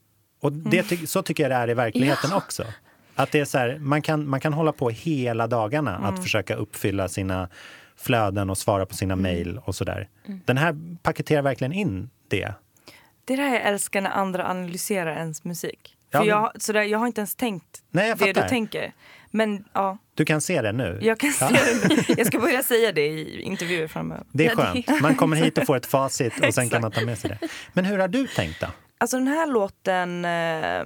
Och 0.43 0.53
det, 0.53 0.83
ty- 0.83 1.07
så 1.07 1.23
tycker 1.23 1.43
jag 1.43 1.51
det 1.51 1.57
är 1.57 1.71
i 1.71 1.75
verkligheten 1.75 2.31
Ja. 2.31 2.37
också. 2.37 2.65
Att 3.15 3.33
det 3.33 3.41
är 3.41 3.45
så 3.45 3.59
här, 3.59 3.79
man, 3.79 4.03
kan, 4.03 4.29
man 4.29 4.41
kan 4.41 4.53
hålla 4.53 4.73
på 4.73 4.91
hela 4.91 5.47
dagarna 5.47 5.97
Mm. 5.97 6.15
att 6.15 6.23
försöka 6.23 6.55
uppfylla 6.55 7.09
sina 7.09 7.49
flöden 7.97 8.51
och 8.51 8.59
svara 8.59 8.87
på 8.87 8.95
sina 8.95 9.17
mejl 9.17 9.59
och 9.65 9.75
sådär. 9.75 10.09
Den 10.45 10.59
här 10.59 10.77
paketerar 11.03 11.43
verkligen 11.43 11.73
in 11.73 12.11
det. 12.29 12.53
Det 13.25 13.33
är 13.33 13.37
det 13.37 13.43
här 13.43 13.55
jag 13.55 13.63
älskar 13.67 14.01
när 14.01 14.11
andra 14.11 14.47
analyserar 14.51 15.17
ens 15.17 15.45
musik. 15.45 15.97
Ja, 16.11 16.19
För 16.19 16.27
men- 16.27 16.29
jag, 16.29 16.63
sådär, 16.63 16.83
jag 16.83 16.99
har 16.99 17.07
inte 17.07 17.21
ens 17.21 17.35
tänkt 17.35 17.83
Nej, 17.91 18.15
det 18.19 18.33
du 18.33 18.49
tänker. 18.49 18.93
Men 19.31 19.65
ja, 19.73 19.99
Du 20.15 20.25
kan 20.25 20.41
se 20.41 20.63
det 20.63 20.73
nu. 20.73 20.99
jag 21.03 21.19
kan 21.19 21.33
se 21.33 21.45
Ja. 21.45 21.51
det. 22.07 22.19
Jag 22.19 22.27
ska 22.27 22.39
börja 22.39 22.63
säga 22.63 22.93
det 22.93 23.07
i 23.07 23.41
intervjuer 23.41 23.87
framöver. 23.89 24.25
Det 24.33 24.47
är 24.47 24.57
skönt. 24.57 25.03
Man 25.03 25.15
kommer 25.15 25.37
hit 25.37 25.59
och 25.59 25.67
får 25.67 25.77
ett 25.77 25.87
facit 25.87 26.47
och 26.47 26.55
sen 26.55 26.69
kan 26.71 26.81
man 26.83 26.91
ta 26.93 27.01
med 27.05 27.19
sig 27.19 27.31
det. 27.41 27.49
Men 27.73 27.85
hur 27.85 27.99
har 27.99 28.09
du 28.09 28.27
tänkt 28.27 28.61
då? 28.61 28.67
Alltså 28.99 29.17
den 29.17 29.29
här 29.29 29.47
låten, 29.47 30.25
eh, 30.25 30.85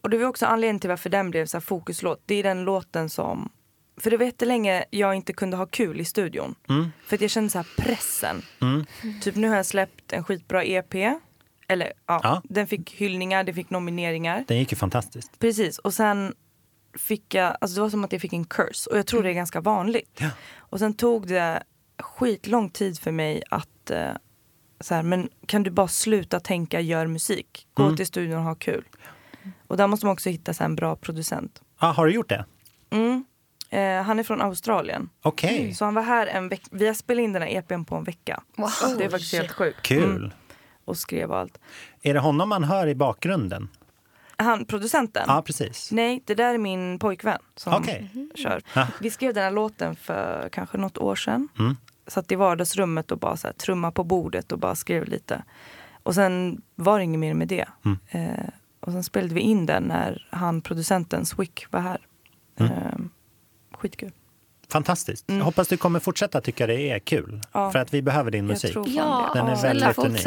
och 0.00 0.10
det 0.10 0.18
var 0.18 0.26
också 0.26 0.46
anledningen 0.46 0.80
till 0.80 0.90
varför 0.90 1.10
den 1.10 1.30
blev 1.30 1.46
så 1.46 1.56
här 1.56 1.62
fokuslåt. 1.62 2.22
Det 2.26 2.34
är 2.34 2.42
den 2.42 2.64
låten 2.64 3.08
som, 3.10 3.52
för 4.00 4.10
det 4.10 4.16
var 4.16 4.24
jättelänge 4.24 4.84
jag 4.90 5.14
inte 5.14 5.32
kunde 5.32 5.56
ha 5.56 5.66
kul 5.66 6.00
i 6.00 6.04
studion. 6.04 6.54
Mm. 6.68 6.92
För 7.06 7.16
att 7.16 7.20
jag 7.20 7.30
kände 7.30 7.50
så 7.50 7.58
här 7.58 7.66
pressen. 7.76 8.42
Mm. 8.62 8.84
Typ 9.22 9.34
nu 9.36 9.48
har 9.48 9.56
jag 9.56 9.66
släppt 9.66 10.12
en 10.12 10.24
skitbra 10.24 10.64
EP. 10.64 10.94
Eller 11.68 11.92
ja, 12.06 12.20
Ja. 12.22 12.42
den 12.44 12.66
fick 12.66 12.92
hyllningar, 12.94 13.44
det 13.44 13.52
fick 13.54 13.70
nomineringar. 13.70 14.44
Den 14.48 14.58
gick 14.58 14.72
ju 14.72 14.76
fantastiskt. 14.78 15.38
Precis, 15.38 15.78
och 15.78 15.94
sen 15.94 16.34
fick 16.98 17.34
jag, 17.34 17.56
alltså 17.60 17.74
det 17.74 17.80
var 17.80 17.90
som 17.90 18.04
att 18.04 18.12
jag 18.12 18.20
fick 18.20 18.32
en 18.32 18.44
curse. 18.44 18.90
Och 18.90 18.98
jag 18.98 19.06
tror 19.06 19.22
det 19.22 19.30
är 19.30 19.34
ganska 19.34 19.60
vanligt. 19.60 20.18
Ja. 20.20 20.30
Och 20.58 20.78
sen 20.78 20.94
tog 20.94 21.26
det 21.28 21.62
skitlång 21.98 22.70
tid 22.70 22.98
för 22.98 23.12
mig 23.12 23.42
att 23.50 23.90
eh, 23.90 24.10
så 24.80 24.94
här, 24.94 25.02
men 25.02 25.28
kan 25.46 25.62
du 25.62 25.70
bara 25.70 25.88
sluta 25.88 26.40
tänka 26.40 26.80
gör 26.80 27.06
musik? 27.06 27.66
Gå 27.74 27.82
Mm. 27.82 27.96
till 27.96 28.06
studion 28.06 28.38
och 28.38 28.44
ha 28.44 28.54
kul. 28.54 28.84
Och 29.66 29.76
där 29.76 29.86
måste 29.86 30.06
man 30.06 30.12
också 30.12 30.28
hitta 30.30 30.54
så 30.54 30.64
en 30.64 30.76
bra 30.76 30.96
producent. 30.96 31.62
Ah, 31.78 31.92
har 31.92 32.06
du 32.06 32.12
gjort 32.12 32.28
det? 32.28 32.44
Mm. 32.90 33.24
Eh, 33.70 34.02
han 34.02 34.18
är 34.18 34.22
från 34.22 34.40
Australien. 34.42 35.08
Okej. 35.22 35.74
Så 35.74 35.84
han 35.84 35.94
var 35.94 36.02
här 36.02 36.26
en 36.26 36.48
vecka. 36.48 36.66
Vi 36.70 36.86
har 36.86 36.94
spelat 36.94 37.22
in 37.22 37.32
den 37.32 37.42
här 37.42 37.48
EPn 37.48 37.84
på 37.84 37.96
en 37.96 38.04
vecka. 38.04 38.42
Det 38.98 39.04
är 39.04 39.10
faktiskt 39.10 39.34
helt 39.34 39.52
sjukt. 39.52 39.82
Kul. 39.82 40.16
Mm. 40.16 40.30
Och 40.84 40.96
skrev 40.96 41.32
allt. 41.32 41.58
Är 42.02 42.14
det 42.14 42.20
honom 42.20 42.48
man 42.48 42.64
hör 42.64 42.86
i 42.86 42.94
bakgrunden? 42.94 43.68
Han, 44.36 44.64
producenten? 44.64 45.24
Ja, 45.26 45.42
precis. 45.42 45.92
Nej, 45.92 46.22
det 46.24 46.34
där 46.34 46.54
är 46.54 46.58
min 46.58 46.98
pojkvän 46.98 47.38
som 47.56 47.74
Okej. 47.74 48.10
kör. 48.34 48.62
Ja. 48.74 48.86
Vi 49.00 49.10
skrev 49.10 49.34
den 49.34 49.42
här 49.42 49.50
låten 49.50 49.96
för 49.96 50.48
kanske 50.52 50.78
något 50.78 50.98
år 50.98 51.16
sedan. 51.16 51.48
Mm. 51.58 51.76
Satt 52.06 52.32
i 52.32 52.34
vardagsrummet 52.34 53.12
och 53.12 53.18
bara 53.18 53.36
så 53.36 53.46
här, 53.46 53.54
trumma 53.54 53.90
på 53.90 54.04
bordet 54.04 54.52
och 54.52 54.58
bara 54.58 54.74
skrev 54.74 55.04
lite. 55.04 55.44
Och 56.02 56.14
sen 56.14 56.62
var 56.74 56.98
det 56.98 57.04
inget 57.04 57.20
mer 57.20 57.34
med 57.34 57.48
det. 57.48 57.68
Mm. 57.84 57.98
Eh, 58.08 58.48
och 58.80 58.92
sen 58.92 59.04
spelade 59.04 59.34
vi 59.34 59.40
in 59.40 59.66
den 59.66 59.82
när 59.82 60.28
han, 60.30 60.62
producenten 60.62 61.26
Swick 61.26 61.66
var 61.70 61.80
här. 61.80 62.06
Mm. 62.58 62.72
Eh, 62.72 62.98
skitkul. 63.72 64.12
Fantastiskt. 64.74 65.24
Jag 65.26 65.44
hoppas 65.44 65.68
du 65.68 65.76
kommer 65.76 66.00
fortsätta 66.00 66.40
tycka 66.40 66.66
det 66.66 66.90
är 66.90 66.98
kul. 66.98 67.28
Mm. 67.28 67.40
Ja. 67.52 67.70
För 67.70 67.78
att 67.78 67.94
vi 67.94 68.02
behöver 68.02 68.30
din 68.30 68.46
musik. 68.46 68.76
Ja. 68.86 69.30
Den 69.34 69.46
är 69.46 69.62
väldigt 69.62 69.98
unik. 69.98 70.26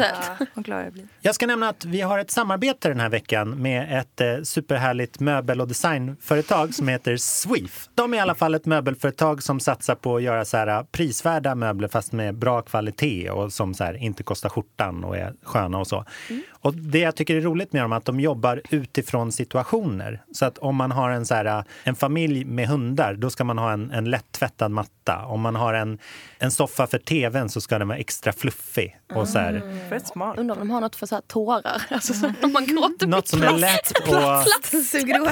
glad 0.54 1.08
jag 1.20 1.34
ska 1.34 1.46
nämna 1.46 1.68
att 1.68 1.84
vi 1.84 2.00
har 2.00 2.18
ett 2.18 2.30
samarbete 2.30 2.88
den 2.88 3.00
här 3.00 3.08
veckan 3.08 3.62
med 3.62 3.98
ett 3.98 4.20
eh, 4.20 4.42
superhärligt 4.42 5.20
möbel 5.20 5.60
och 5.60 5.68
designföretag 5.68 6.74
som 6.74 6.88
heter 6.88 7.16
Sweef. 7.16 7.88
De 7.94 8.14
är 8.14 8.18
i 8.18 8.20
alla 8.20 8.34
fall 8.34 8.54
ett 8.54 8.66
möbelföretag 8.66 9.42
som 9.42 9.60
satsar 9.60 9.94
på 9.94 10.16
att 10.16 10.22
göra 10.22 10.44
så 10.44 10.56
här 10.56 10.66
eh, 10.66 10.82
prisvärda 10.82 11.54
möbler 11.54 11.88
fast 11.88 12.12
med 12.12 12.34
bra 12.34 12.62
kvalitet 12.62 13.30
och 13.30 13.52
som 13.52 13.74
så 13.74 13.84
här, 13.84 13.94
inte 13.94 14.22
kostar 14.22 14.48
skjortan 14.48 15.04
och 15.04 15.16
är 15.16 15.34
sköna 15.42 15.78
och 15.78 15.86
så. 15.86 16.04
Och 16.50 16.74
det 16.74 16.98
jag 16.98 17.16
tycker 17.16 17.36
är 17.36 17.40
roligt 17.40 17.72
med 17.72 17.82
dem 17.82 17.92
är 17.92 17.96
att 17.96 18.04
de 18.04 18.20
jobbar 18.20 18.62
utifrån 18.70 19.32
situationer. 19.32 20.22
Så 20.32 20.44
att 20.44 20.58
om 20.58 20.76
man 20.76 20.92
har 20.92 21.10
en, 21.10 21.26
så 21.26 21.34
här, 21.34 21.44
eh, 21.44 21.64
en 21.84 21.94
familj 21.94 22.44
med 22.44 22.68
hundar, 22.68 23.14
då 23.14 23.30
ska 23.30 23.44
man 23.44 23.58
ha 23.58 23.72
en, 23.72 23.90
en 23.90 24.10
lätt-tvättad 24.38 24.70
matta. 24.70 25.24
Om 25.26 25.40
man 25.40 25.56
har 25.56 25.74
en, 25.74 25.98
en 26.38 26.50
soffa 26.50 26.86
för 26.86 26.98
tvn 26.98 27.48
så 27.48 27.60
ska 27.60 27.78
den 27.78 27.88
vara 27.88 27.98
extra 27.98 28.32
fluffig. 28.32 28.98
Och 29.14 29.28
så 29.28 29.38
här, 29.38 29.88
Fett 29.88 30.06
smart. 30.06 30.38
Undrar 30.38 30.54
om 30.54 30.60
de 30.60 30.70
har 30.70 30.80
något 30.80 30.96
för 30.96 31.06
så 31.06 31.14
här 31.14 31.22
tårar. 31.22 31.82
Alltså 31.90 32.14
så 32.14 32.32
när 32.40 32.48
man 32.48 32.66
gråter 32.66 33.06
Något 33.06 33.28
som 33.28 33.42
är 33.42 33.58
lätt 33.58 33.90
och 33.90 34.44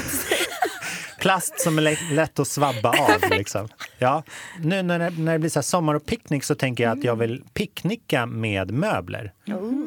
sig. 0.02 0.38
plast 1.20 1.60
som 1.60 1.78
är 1.78 2.14
lätt, 2.14 2.38
att 2.38 2.48
svabba 2.48 2.88
av. 2.88 3.30
Liksom. 3.30 3.68
Ja. 3.98 4.22
Nu 4.60 4.82
när 4.82 4.98
det, 4.98 5.10
när 5.18 5.32
det 5.32 5.38
blir 5.38 5.50
så 5.50 5.58
här 5.58 5.62
sommar 5.62 5.94
och 5.94 6.06
picknick 6.06 6.44
så 6.44 6.54
tänker 6.54 6.84
jag 6.84 6.98
att 6.98 7.04
jag 7.04 7.16
vill 7.16 7.42
picknicka 7.54 8.26
med 8.26 8.70
möbler. 8.70 9.32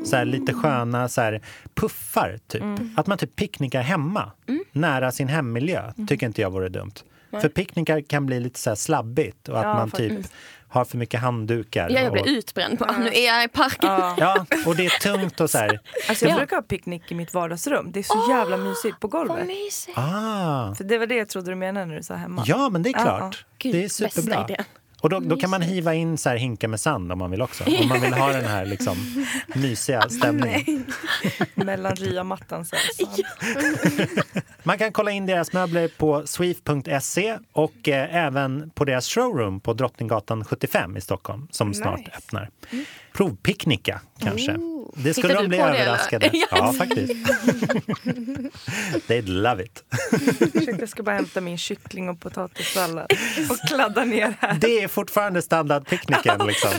Så 0.05 0.15
här, 0.15 0.25
lite 0.25 0.53
sköna 0.53 1.09
så 1.09 1.21
här, 1.21 1.41
puffar, 1.73 2.39
typ. 2.47 2.63
Att 2.95 3.07
man 3.07 3.17
typ 3.17 3.35
picknickar 3.35 3.81
hemma, 3.81 4.31
nära 4.71 5.11
sin 5.11 5.27
hemmiljö, 5.27 5.91
tycker 6.07 6.27
inte 6.27 6.41
jag 6.41 6.51
vore 6.51 6.69
dumt. 6.69 6.93
För 7.31 7.49
picknickar 7.49 8.01
kan 8.01 8.25
bli 8.25 8.39
lite 8.39 8.59
så 8.59 8.69
här 8.69 8.75
slabbigt 8.75 9.49
och 9.49 9.57
att 9.59 9.63
Ja, 9.65 9.73
man 9.73 9.91
typ 9.91 10.11
faktiskt. 10.13 10.33
har 10.67 10.85
för 10.85 10.97
mycket 10.97 11.19
handdukar. 11.19 11.89
Ja, 11.89 11.99
jag 12.01 12.11
blir 12.11 12.21
och, 12.21 12.27
utbränd. 12.27 12.77
Bara, 12.77 12.97
nu 12.97 13.09
är 13.13 13.25
jag 13.25 13.43
i 13.43 13.47
parken. 13.47 13.89
Ja. 13.89 14.15
ja, 14.17 14.45
och 14.65 14.75
det 14.75 14.85
är 14.85 14.89
tungt 14.89 15.39
och 15.39 15.49
så 15.49 15.57
här. 15.57 15.79
Alltså 16.09 16.25
jag 16.25 16.33
Ja. 16.33 16.37
brukar 16.37 16.55
ha 16.55 16.63
picknick 16.63 17.11
i 17.11 17.15
mitt 17.15 17.33
vardagsrum. 17.33 17.91
Det 17.91 17.99
är 17.99 18.03
så 18.03 18.25
jävla 18.29 18.57
mysigt 18.57 18.99
på 18.99 19.07
Vad 19.07 19.27
golvet. 19.27 19.47
mysigt. 19.47 19.97
Ah. 19.97 20.75
För 20.75 20.83
det 20.83 20.97
var 20.97 21.05
det 21.07 21.15
jag 21.15 21.29
trodde 21.29 21.51
du 21.51 21.55
menade 21.55 21.85
när 21.85 21.95
du 21.95 22.03
sa 22.03 22.13
hemma. 22.15 22.43
Ja, 22.45 22.69
men 22.69 22.83
det 22.83 22.89
är 22.89 22.93
klart. 22.93 23.45
Gud, 23.57 23.73
det 23.73 23.79
är 23.79 23.83
bästa 23.83 24.09
superbra. 24.09 24.45
idén. 24.49 24.63
Och 25.01 25.09
då, 25.09 25.19
då 25.19 25.37
kan 25.37 25.49
man 25.49 25.61
hiva 25.61 25.93
in 25.93 26.17
så 26.17 26.29
här 26.29 26.37
hinkar 26.37 26.67
med 26.67 26.79
sand 26.79 27.11
om 27.11 27.17
man 27.19 27.31
vill 27.31 27.41
också. 27.41 27.63
Om 27.81 27.87
man 27.87 28.01
vill 28.01 28.13
ha 28.13 28.31
den 28.33 28.45
här 28.45 28.65
liksom, 28.65 28.97
mysiga 29.55 30.09
stämningen. 30.09 30.85
Mellan 31.55 31.95
ryamattan 31.95 32.65
så. 32.65 32.75
Man 34.63 34.77
kan 34.77 34.91
kolla 34.91 35.11
in 35.11 35.25
deras 35.25 35.53
möbler 35.53 35.87
på 35.97 36.27
sweef.se 36.27 37.37
och 37.51 37.87
eh, 37.89 38.15
även 38.15 38.69
på 38.69 38.85
deras 38.85 39.07
showroom 39.07 39.59
på 39.59 39.73
Drottninggatan 39.73 40.45
75 40.45 40.97
i 40.97 41.01
Stockholm 41.01 41.47
som 41.51 41.73
snart 41.73 41.99
Nice. 41.99 42.11
öppnar. 42.17 42.49
Provpicknicka 43.13 44.01
kanske. 44.19 44.57
Det 44.95 45.13
skulle 45.13 45.27
Hittar 45.33 45.41
de 45.43 45.47
bli 45.49 45.57
på 45.57 45.65
det, 45.65 45.77
överraskade. 45.77 46.29
Ja. 46.33 46.47
Ja, 46.51 46.73
faktiskt. 46.73 47.13
They'd 49.07 49.27
love 49.27 49.63
it. 49.63 49.83
Ursäkta, 50.53 50.71
Jag 50.79 50.89
ska 50.89 51.03
bara 51.03 51.15
hämta 51.15 51.41
min 51.41 51.57
kyckling 51.57 52.09
och 52.09 52.19
potatissallad 52.19 53.11
och 53.49 53.57
kladda 53.69 54.05
ner 54.05 54.33
här. 54.39 54.53
Det 54.53 54.83
är 54.83 54.87
fortfarande 54.87 55.41
standardpicknicken. 55.41 56.39
Liksom. 56.47 56.71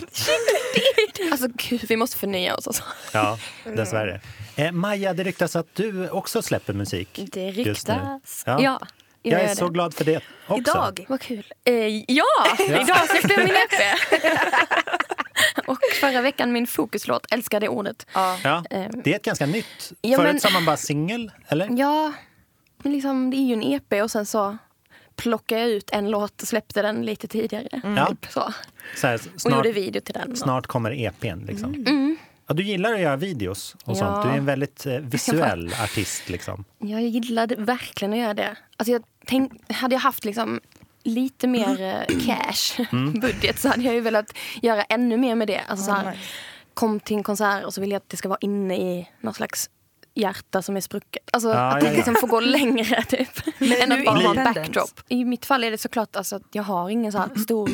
Alltså 1.33 1.49
gud, 1.57 1.85
vi 1.88 1.96
måste 1.96 2.18
förnya 2.18 2.55
oss. 2.57 2.66
Alltså. 2.66 2.83
Ja, 3.12 3.38
dessvärre. 3.77 4.20
Eh, 4.57 4.73
Maja, 4.73 5.14
det 5.14 5.25
ryktas 5.25 5.57
att 5.57 5.75
du 5.75 6.09
också 6.09 6.42
släpper 6.42 6.73
musik. 6.73 7.20
Det 7.33 7.51
ryktas. 7.51 8.42
Ja. 8.46 8.62
Ja. 8.62 8.81
jag 9.23 9.42
Jag 9.42 9.51
är 9.51 9.55
så 9.55 9.64
det. 9.66 9.73
glad 9.73 9.94
för 9.94 10.05
det 10.05 10.20
också. 10.46 10.70
Idag. 10.70 11.05
Vad 11.09 11.20
kul. 11.20 11.44
Eh, 11.64 11.75
ja, 12.09 12.25
idag 12.68 13.09
släppte 13.09 13.33
jag 13.33 13.44
min 13.44 13.55
EP. 13.55 13.96
Och 15.70 15.78
förra 16.00 16.20
veckan 16.22 16.52
min 16.52 16.66
fokuslåt, 16.66 17.26
älskar 17.33 17.61
det 17.61 17.68
ordet. 17.68 18.06
Ja, 18.14 18.38
Eh, 18.70 18.87
det 19.04 19.12
är 19.12 19.16
ett 19.16 19.24
ganska 19.24 19.46
nytt. 19.46 19.92
Ja, 20.00 20.16
Förut 20.18 20.33
men- 20.33 20.40
sa 20.40 20.50
man 20.50 20.64
bara 20.64 20.76
singel, 20.76 21.33
eller? 21.48 21.68
Ja, 21.78 22.12
men 22.83 22.92
liksom, 22.92 23.30
det 23.30 23.37
är 23.37 23.46
ju 23.46 23.52
en 23.52 23.62
EP 23.62 24.02
och 24.02 24.11
sen 24.11 24.26
så 24.26 24.56
plockade 25.16 25.61
jag 25.61 25.70
ut 25.70 25.90
en 25.92 26.11
låt 26.11 26.42
och 26.42 26.48
släppte 26.48 26.83
den 26.83 27.02
lite 27.06 27.28
tidigare. 27.28 27.68
Ja. 27.96 28.06
Typ 28.06 28.26
så. 28.33 28.52
Så 28.96 29.06
här, 29.06 29.20
Och 29.35 29.40
snart, 29.40 29.54
gjorde 29.56 29.72
video 29.72 30.00
till 30.00 30.14
den. 30.14 30.37
snart 30.37 30.66
kommer 30.66 30.90
EPn. 30.92 31.44
Liksom. 31.46 31.74
Mm. 31.74 32.16
Ja, 32.46 32.54
du 32.54 32.62
gillar 32.62 32.92
att 32.94 33.00
göra 33.00 33.16
videos 33.16 33.74
och 33.85 33.96
Ja. 33.96 33.98
sånt. 33.98 34.24
Du 34.24 34.30
är 34.30 34.37
en 34.37 34.46
väldigt 34.46 34.87
eh, 34.87 34.92
visuell 34.98 35.74
artist. 35.85 36.28
Liksom. 36.28 36.64
Jag 36.78 37.02
gillade 37.02 37.54
verkligen 37.56 38.12
att 38.12 38.18
göra 38.18 38.35
det. 38.35 38.56
Alltså 38.76 38.92
jag 38.92 39.02
tänk, 39.26 39.72
hade 39.72 39.94
jag 39.94 40.00
haft 40.00 40.24
liksom 40.24 40.61
lite 41.05 41.47
mer 41.47 41.81
eh, 41.83 42.17
cash 42.27 42.87
Mm. 42.93 43.21
budget 43.21 43.59
så 43.59 43.69
hade 43.69 43.83
jag 43.83 43.95
ju 43.95 44.01
velat 44.01 44.33
göra 44.63 44.83
ännu 44.83 45.17
mer 45.17 45.35
med 45.35 45.49
det. 45.49 45.61
Alltså 45.69 45.85
så 45.87 45.93
här, 45.93 46.11
nice. 46.11 46.23
Kom 46.75 47.01
till 47.01 47.17
en 47.17 47.23
konsert 47.23 47.65
och 47.65 47.75
så 47.75 47.81
vill 47.81 47.91
jag 47.91 47.97
att 47.97 48.09
det 48.09 48.17
ska 48.17 48.29
vara 48.29 48.39
inne 48.41 48.77
i 48.77 49.09
någon 49.21 49.35
slags 49.35 49.71
hjärta 50.15 50.63
som 50.63 50.77
är 50.77 50.81
sprucket. 50.81 51.23
Alltså 51.33 51.49
Ja, 51.49 51.55
att 51.55 51.75
ja, 51.75 51.81
det 51.81 51.87
ja. 51.93 51.97
liksom 51.97 52.15
får 52.15 52.29
gå 52.29 52.41
längre 52.41 53.03
typ. 53.03 53.29
är 53.59 53.83
än 53.83 53.93
att 53.93 54.05
bara 54.05 54.19
ha 54.21 54.35
en 54.37 54.55
backdrop. 54.55 55.01
I 55.09 55.25
mitt 55.25 55.47
fall 55.47 55.65
är 55.65 55.71
det 55.71 55.79
såklart 55.79 56.17
alltså 56.17 56.37
att 56.37 56.43
jag 56.53 56.63
har 56.63 56.91
ingen 56.91 57.13
så 57.13 57.19
här 57.19 57.29
stor 57.43 57.71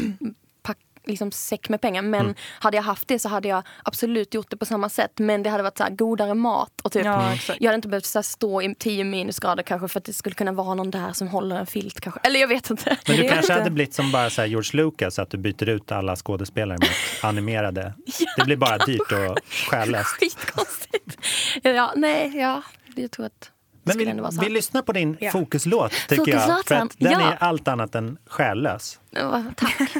liksom 1.06 1.32
säck 1.32 1.68
med 1.68 1.80
pengar. 1.80 2.02
Men 2.02 2.20
Mm. 2.20 2.34
hade 2.60 2.76
jag 2.76 2.82
haft 2.84 3.08
det 3.08 3.18
så 3.18 3.28
hade 3.28 3.48
jag 3.48 3.62
absolut 3.84 4.34
gjort 4.34 4.50
det 4.50 4.56
på 4.56 4.66
samma 4.66 4.88
sätt. 4.88 5.12
Men 5.18 5.42
det 5.42 5.50
hade 5.50 5.62
varit 5.62 5.78
så 5.78 5.84
här 5.84 5.90
godare 5.90 6.34
mat. 6.34 6.80
Och 6.82 6.92
typ, 6.92 7.04
Ja, 7.04 7.32
jag 7.60 7.66
hade 7.68 7.74
inte 7.74 7.88
behövt 7.88 8.04
så 8.04 8.18
här 8.18 8.22
stå 8.22 8.62
i 8.62 8.74
10 8.74 9.04
minusgrader 9.04 9.62
kanske 9.62 9.88
för 9.88 10.00
att 10.00 10.04
det 10.04 10.12
skulle 10.12 10.34
kunna 10.34 10.52
vara 10.52 10.74
någon 10.74 10.90
där 10.90 11.12
som 11.12 11.28
håller 11.28 11.56
en 11.56 11.66
filt 11.66 12.00
kanske. 12.00 12.20
Eller 12.22 12.40
jag 12.40 12.48
vet 12.48 12.70
inte. 12.70 12.96
Men 13.06 13.16
du 13.16 13.22
kanske 13.22 13.36
inte- 13.36 13.52
hade 13.52 13.70
blivit 13.70 13.94
som 13.94 14.12
bara 14.12 14.30
så 14.30 14.40
här 14.40 14.48
George 14.48 14.70
Lucas, 14.84 15.18
att 15.18 15.30
du 15.30 15.36
byter 15.38 15.68
ut 15.68 15.92
alla 15.92 16.16
skådespelare 16.16 16.78
mot 16.78 16.88
animerade. 17.22 17.94
Det 18.36 18.44
blir 18.44 18.56
bara 18.56 18.78
dyrt 18.78 19.12
och 19.12 19.38
själlöst. 19.70 20.06
Skitkonstigt. 20.20 21.18
Ja, 21.62 21.92
nej, 21.96 22.36
ja. 22.36 22.62
Jag 22.96 23.10
tror 23.10 23.26
att 23.26 23.50
Men 23.82 23.98
vi, 23.98 24.22
vi 24.40 24.48
lyssnar 24.48 24.82
på 24.82 24.92
din 24.92 25.16
Ja. 25.20 25.30
fokuslåt, 25.30 25.92
tycker 26.08 26.32
jag. 26.32 26.66
För 26.66 26.74
att 26.74 26.94
den 26.98 27.12
ja. 27.12 27.32
är 27.32 27.36
allt 27.40 27.68
annat 27.68 27.94
än 27.94 28.18
själlös. 28.26 29.00
Ja, 29.10 29.44
Tack. 29.56 29.80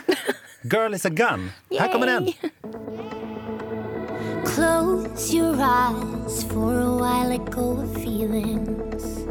Girl 0.68 0.94
is 0.94 1.04
a 1.04 1.10
gun. 1.10 1.50
Här 1.78 1.92
kommer 1.92 2.06
den. 2.06 2.24
Yay. 2.24 2.34
Close 4.44 5.34
your 5.36 5.56
eyes 5.60 6.44
for 6.44 6.80
a 6.80 6.96
while, 6.96 7.28
let 7.28 7.50
go 7.50 7.80
of 7.82 7.94
feelings. 7.94 9.26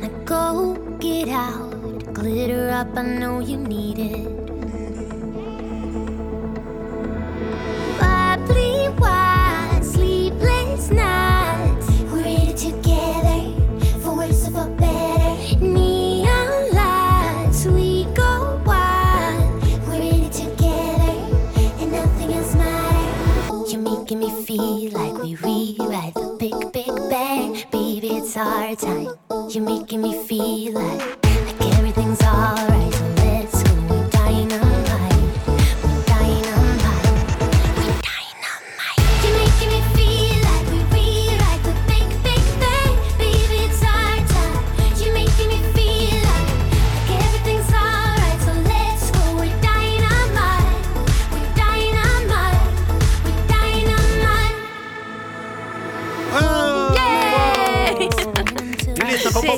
Now 0.00 0.24
go 0.24 0.74
get 1.00 1.28
out, 1.28 2.14
glitter 2.14 2.70
up, 2.70 2.96
I 2.96 3.02
know 3.02 3.40
you 3.40 3.56
need 3.56 3.98
it. 3.98 4.31
Big, 26.42 26.72
big 26.72 26.96
bang. 27.08 27.52
Baby, 27.70 28.16
it's 28.16 28.36
our 28.36 28.74
time. 28.74 29.14
You're 29.50 29.62
making 29.62 30.02
me 30.02 30.24
feel 30.24 30.72
like, 30.72 31.21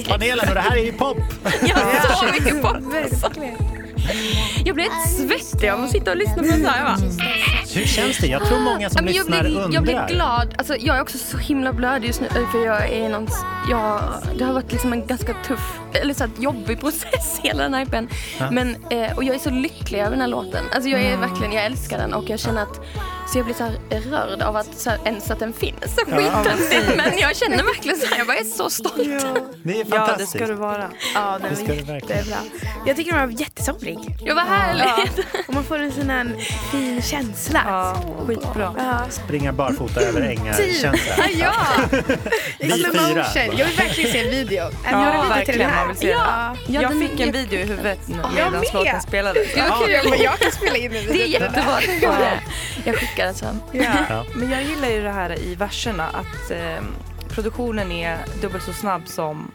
poppanelen 0.02 0.48
och 0.48 0.54
det 0.54 0.60
här 0.60 0.76
är 0.76 0.84
ju 0.84 0.92
pop. 0.92 1.18
Jag 1.62 1.76
har 1.76 2.14
så 2.16 2.32
mycket 2.32 2.62
pop. 2.62 2.76
Jag 4.64 4.74
blir 4.74 4.84
helt 4.84 5.10
svettig 5.10 5.68
av 5.68 5.80
att 5.84 5.90
sitta 5.90 6.10
och 6.10 6.16
lyssna 6.16 6.34
på 6.36 6.42
det 6.42 6.68
här. 6.68 6.96
Hur 7.74 7.84
känns 7.84 8.18
det? 8.18 8.26
Jag 8.26 8.46
tror 8.46 8.60
många 8.60 8.90
som 8.90 9.06
jag, 9.06 9.14
lyssnar 9.14 9.42
blir, 9.42 9.74
jag 9.74 9.82
blir 9.82 9.94
undrar. 9.94 10.08
glad. 10.08 10.54
Alltså, 10.58 10.76
jag 10.76 10.96
är 10.96 11.02
också 11.02 11.18
så 11.18 11.38
himla 11.38 11.72
blödig 11.72 12.06
just 12.06 12.20
nu 12.20 12.28
för 12.52 12.66
jag 12.66 12.90
är 12.90 13.08
någon, 13.08 13.28
jag, 13.70 14.00
det 14.38 14.44
har 14.44 14.52
varit 14.52 14.72
liksom 14.72 14.92
en 14.92 15.06
ganska 15.06 15.34
tuff, 15.46 15.78
eller 15.92 16.14
så 16.14 16.24
här, 16.24 16.30
jobbig 16.38 16.80
process 16.80 17.40
hela 17.42 17.62
den 17.62 17.74
här 17.74 17.80
hypen. 17.80 18.08
Ja. 18.38 18.50
Men, 18.50 18.76
eh, 18.90 19.16
och 19.16 19.24
jag 19.24 19.34
är 19.34 19.38
så 19.38 19.50
lycklig 19.50 19.98
över 19.98 20.10
den 20.10 20.20
här 20.20 20.28
låten. 20.28 20.64
Alltså, 20.74 20.88
jag 20.90 21.00
är 21.00 21.16
verkligen, 21.16 21.52
jag 21.52 21.64
älskar 21.64 21.98
den 21.98 22.14
och 22.14 22.30
jag 22.30 22.40
känner 22.40 22.62
att 22.62 22.80
så 23.32 23.38
jag 23.38 23.44
blir 23.44 23.54
så 23.54 23.64
här 23.64 24.00
rörd 24.10 24.42
av 24.42 24.56
att 24.56 24.78
så 24.78 24.90
här, 24.90 24.98
ens 25.04 25.30
att 25.30 25.38
den 25.38 25.52
finns. 25.52 25.76
Så 25.94 26.00
Ja, 26.10 26.44
men 26.96 27.18
jag 27.18 27.36
känner 27.36 27.62
verkligen 27.62 27.98
så 27.98 28.06
här, 28.06 28.18
jag 28.18 28.26
bara 28.26 28.36
är 28.36 28.44
så 28.44 28.70
stolt. 28.70 28.94
Det 28.96 29.02
är 29.72 29.76
Ja, 29.76 29.84
det 29.84 29.90
fantastiskt. 29.90 30.30
ska 30.30 30.46
du 30.46 30.54
vara. 30.54 30.88
Ja, 31.14 31.38
den 31.42 31.50
Det 31.50 31.56
ska 31.56 31.66
var 31.66 31.74
du 31.74 31.82
verkligen. 31.82 32.18
jättebra. 32.18 32.38
Jag 32.86 32.96
tycker 32.96 33.12
den 33.12 33.20
var 33.30 33.40
jättesomrig. 33.40 33.98
Ja, 34.20 34.34
vad 34.34 34.44
härligt. 34.46 35.18
Och 35.48 35.54
man 35.54 35.64
får 35.64 35.78
en 35.78 35.92
sån 35.92 36.10
här 36.10 36.32
fin 36.72 37.02
känsla. 37.02 37.60
Ja, 37.66 37.96
skitbra. 38.26 38.74
Ja. 38.78 38.98
Springa 39.10 39.52
barfota 39.52 40.00
över 40.00 40.20
ängar 40.20 40.52
Typ. 40.54 40.80
känsla. 40.80 41.14
Ja, 41.38 41.52
Vi 42.60 42.70
Slow 42.72 42.92
fyra. 43.08 43.24
Jag 43.34 43.66
vill 43.66 43.76
verkligen 43.76 44.12
se 44.12 44.18
en 44.18 44.30
video. 44.30 44.64
Är 44.64 44.70
Ja, 44.92 45.20
till 45.22 45.28
verkligen. 45.30 45.58
den 45.60 45.70
här? 45.70 45.76
Man 45.86 45.88
vill 45.88 45.96
se 45.96 46.10
ja. 46.10 46.56
den. 46.66 46.74
Jag 46.74 46.82
den- 46.90 47.00
fick 47.00 47.20
en 47.20 47.32
video 47.32 47.58
i 47.60 47.62
huvudet 47.62 47.98
Jag 48.08 48.34
medan 48.34 48.52
med. 48.52 48.74
låten 48.74 49.00
spelades. 49.02 49.54
Det 49.54 49.60
var 49.60 49.86
kul. 49.86 50.10
Men 50.10 50.22
jag 50.22 50.38
kan 50.38 50.52
spela 50.52 50.76
in 50.76 50.84
en 50.84 50.90
video. 50.92 51.12
Det 51.12 51.22
är 51.22 51.26
jättebra. 51.26 51.78
Ja. 52.02 52.14
Jag 52.84 52.96
den 53.16 53.34
sen. 53.34 53.60
Ja. 53.72 53.82
Ja. 54.08 54.24
Men 54.34 54.50
jag 54.50 54.62
gillar 54.62 54.88
ju 54.88 55.02
det 55.02 55.10
här 55.10 55.38
i 55.42 55.54
verserna 55.54 56.04
att 56.08 56.50
eh, 56.50 56.82
produktionen 57.28 57.92
är 57.92 58.18
dubbelt 58.42 58.64
så 58.64 58.72
snabb 58.72 59.08
som 59.08 59.50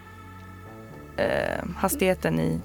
eh, 1.17 1.65
hastigheten 1.78 2.39
i 2.39 2.60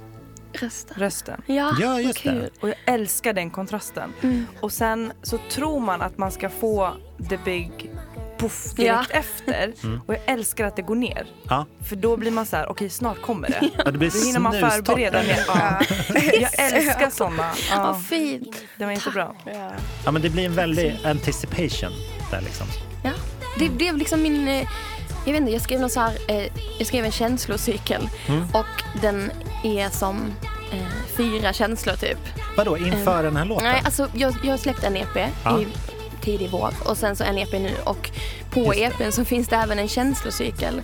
Rösten. 0.52 0.96
rösten. 1.00 1.42
Ja, 1.46 1.76
Ja, 1.80 2.00
just 2.00 2.22
det. 2.22 2.30
kul. 2.30 2.50
Och 2.60 2.68
jag 2.68 2.76
älskar 2.86 3.32
den 3.32 3.50
kontrasten. 3.50 4.12
Mm. 4.22 4.46
Och 4.60 4.72
sen 4.72 5.12
så 5.22 5.38
tror 5.50 5.80
man 5.80 6.02
att 6.02 6.18
man 6.18 6.30
ska 6.32 6.48
få 6.48 6.90
the 7.30 7.38
big 7.44 7.90
puff 8.44 8.74
direkt 8.74 9.10
Ja. 9.12 9.18
efter. 9.18 9.72
Mm. 9.84 10.00
Och 10.06 10.14
jag 10.14 10.20
älskar 10.26 10.64
att 10.66 10.76
det 10.76 10.82
går 10.82 10.94
ner. 10.94 11.26
Ja. 11.48 11.66
För 11.88 11.96
då 11.96 12.16
blir 12.16 12.30
man 12.30 12.46
så 12.46 12.56
här, 12.56 12.70
okej 12.70 12.90
snart 12.90 13.20
kommer 13.22 13.48
det. 13.48 13.70
Ja, 13.84 13.90
det 13.90 13.98
blir 13.98 14.10
Då 14.10 14.26
hinner 14.26 14.40
man 14.40 14.52
förbereda 14.52 15.22
mer. 15.22 15.44
Ja. 15.46 15.80
Jag 16.40 16.58
älskar 16.72 17.10
sådana. 17.10 17.50
Ja. 17.70 17.76
Vad 17.82 18.06
fint. 18.06 18.56
Det 18.78 18.84
var 18.84 18.92
jättebra. 18.92 19.34
Ja, 20.04 20.10
men 20.10 20.22
det 20.22 20.30
blir 20.30 20.46
en 20.46 20.54
väldig 20.54 21.00
anticipation 21.04 21.90
där 22.30 22.40
liksom. 22.40 22.66
Ja. 23.04 23.10
Det 23.58 23.68
blev 23.68 23.96
liksom 23.96 24.22
min... 24.22 24.48
eh, 24.48 24.68
Jag 25.26 25.32
vet 25.32 25.40
inte, 25.40 25.52
jag 25.52 25.62
skrev 25.62 25.80
någon 25.80 25.90
så 25.90 26.00
här, 26.00 26.12
eh, 26.28 26.46
jag 26.78 26.86
skrev 26.86 27.04
en 27.04 27.12
känslocykel 27.12 28.08
Mm. 28.28 28.44
och 28.52 29.00
den 29.02 29.30
är 29.64 29.88
som 29.90 30.16
eh, 30.72 30.78
fyra 31.16 31.52
känslor 31.52 31.94
typ. 31.94 32.18
Vadå, 32.56 32.76
inför 32.78 33.16
Eh, 33.18 33.22
den 33.22 33.36
här 33.36 33.44
låten? 33.44 33.64
Nej, 33.64 33.82
alltså 33.84 34.08
jag, 34.14 34.34
jag 34.42 34.50
har 34.50 34.58
släppt 34.58 34.84
en 34.84 34.96
EP 34.96 35.16
Ja. 35.44 35.60
i 35.60 35.66
tidig 36.24 36.50
vår 36.50 36.74
och 36.84 36.96
sen 36.96 37.16
så 37.16 37.24
en 37.24 37.38
EP 37.38 37.52
nu 37.52 37.74
och 37.84 38.10
på. 38.50 38.74
EPn 38.74 39.10
så 39.10 39.24
finns 39.24 39.48
det 39.48 39.56
även 39.56 39.78
en 39.78 39.88
känslocykel 39.88 40.82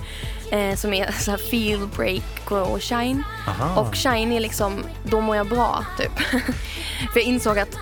eh, 0.52 0.76
som 0.76 0.92
är 0.92 1.12
så 1.12 1.30
här 1.30 1.38
feel, 1.38 1.86
break, 1.96 2.48
grow 2.48 2.68
och 2.68 2.82
shine. 2.82 3.24
Aha. 3.48 3.80
Och 3.80 3.94
shine 3.96 4.32
är 4.32 4.40
liksom, 4.40 4.84
då 5.04 5.20
mår 5.20 5.36
jag 5.36 5.48
bra 5.48 5.84
typ. 5.98 6.20
För 7.12 7.20
jag 7.20 7.22
insåg 7.22 7.58
att 7.58 7.78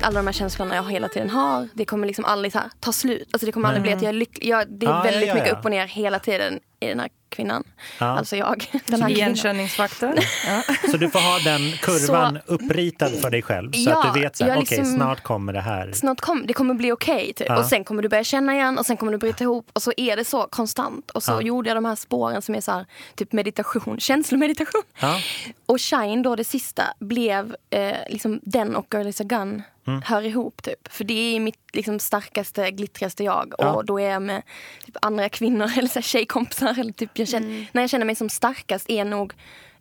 alla 0.00 0.18
de 0.18 0.26
här 0.26 0.32
känslorna 0.32 0.76
jag 0.76 0.90
hela 0.90 1.08
tiden 1.08 1.30
har, 1.30 1.68
det 1.74 1.84
kommer 1.84 2.06
liksom 2.06 2.24
aldrig 2.24 2.54
här, 2.54 2.70
ta 2.80 2.92
slut. 2.92 3.28
Alltså 3.32 3.46
det 3.46 3.52
kommer 3.52 3.68
aldrig 3.68 3.82
bli 3.82 3.92
att 3.92 4.02
jag 4.02 4.08
är 4.08 4.12
lycklig. 4.12 4.48
Jag, 4.48 4.68
det 4.68 4.86
är 4.86 4.90
Ja, 4.90 4.96
ja, 4.96 5.02
väldigt 5.02 5.28
ja, 5.28 5.34
mycket 5.34 5.48
ja. 5.48 5.58
upp 5.58 5.64
och 5.64 5.70
ner 5.70 5.86
hela 5.86 6.18
tiden 6.18 6.60
i 6.80 6.86
den 6.86 7.00
här 7.00 7.08
kvinnan. 7.36 7.64
Ja. 8.00 8.06
Alltså 8.06 8.36
jag. 8.36 8.70
Den 8.86 9.02
här. 9.02 9.10
Igenkänningsfaktor. 9.10 10.14
Ja. 10.46 10.62
Så 10.90 10.96
du 10.96 11.10
får 11.10 11.18
ha 11.18 11.38
den 11.38 11.72
kurvan 11.72 12.38
uppritad 12.46 13.10
för 13.20 13.30
dig 13.30 13.42
själv 13.42 13.72
så 13.72 13.90
Ja, 13.90 14.04
att 14.08 14.14
du 14.14 14.20
vet 14.20 14.36
så 14.36 14.44
här, 14.44 14.56
liksom- 14.58 14.84
snart 14.84 15.22
kommer 15.22 15.52
det 15.52 15.60
här. 15.60 15.92
Snart 15.92 16.20
kom, 16.20 16.44
det 16.46 16.52
kommer 16.54 16.74
bli 16.74 16.92
okej 16.92 17.32
typ. 17.36 17.46
Ja. 17.48 17.58
Och 17.58 17.64
sen 17.66 17.84
kommer 17.84 18.02
du 18.02 18.08
börja 18.08 18.24
känna 18.24 18.54
igen 18.54 18.78
och 18.78 18.86
sen 18.86 18.96
kommer 18.96 19.12
du 19.12 19.18
bryta 19.18 19.44
ihop 19.44 19.70
och 19.72 19.82
så 19.82 19.92
är 19.96 20.16
det 20.16 20.24
så 20.24 20.46
konstant. 20.50 21.10
Och 21.10 21.22
så 21.22 21.32
Ja. 21.32 21.42
gjorde 21.42 21.68
jag 21.68 21.76
de 21.76 21.84
här 21.84 21.94
spåren 21.96 22.42
som 22.42 22.54
är 22.54 22.60
så 22.60 22.72
här, 22.72 22.86
typ 23.14 23.32
meditation, 23.32 24.00
känslomeditation. 24.00 24.82
Ja. 25.00 25.20
Och 25.66 25.80
Shine 25.80 26.22
då, 26.22 26.36
det 26.36 26.44
sista, 26.44 26.82
blev 27.00 27.56
eh, 27.70 27.92
liksom 28.08 28.40
den 28.42 28.76
och 28.76 28.86
Girl 28.94 29.06
is 29.06 29.20
a 29.20 29.24
gun 29.24 29.62
Mm. 29.86 30.02
hör 30.04 30.22
ihop 30.22 30.62
typ. 30.62 30.92
För 30.92 31.04
det 31.04 31.36
är 31.36 31.40
mitt 31.40 31.58
liksom, 31.72 31.98
starkaste, 31.98 32.70
glittrigaste 32.70 33.24
jag. 33.24 33.54
Ja. 33.58 33.72
Och 33.72 33.84
då 33.84 34.00
är 34.00 34.10
jag 34.10 34.22
med 34.22 34.42
typ, 34.86 34.96
andra 35.02 35.28
kvinnor 35.28 35.70
eller 35.78 35.88
så 35.88 35.94
här, 35.94 36.02
tjejkompisar. 36.02 36.80
Eller, 36.80 36.92
typ, 36.92 37.10
jag 37.18 37.28
känner, 37.28 37.66
När 37.72 37.82
jag 37.82 37.90
känner 37.90 38.06
mig 38.06 38.14
som 38.14 38.28
starkast 38.28 38.90
är 38.90 39.04
nog 39.04 39.32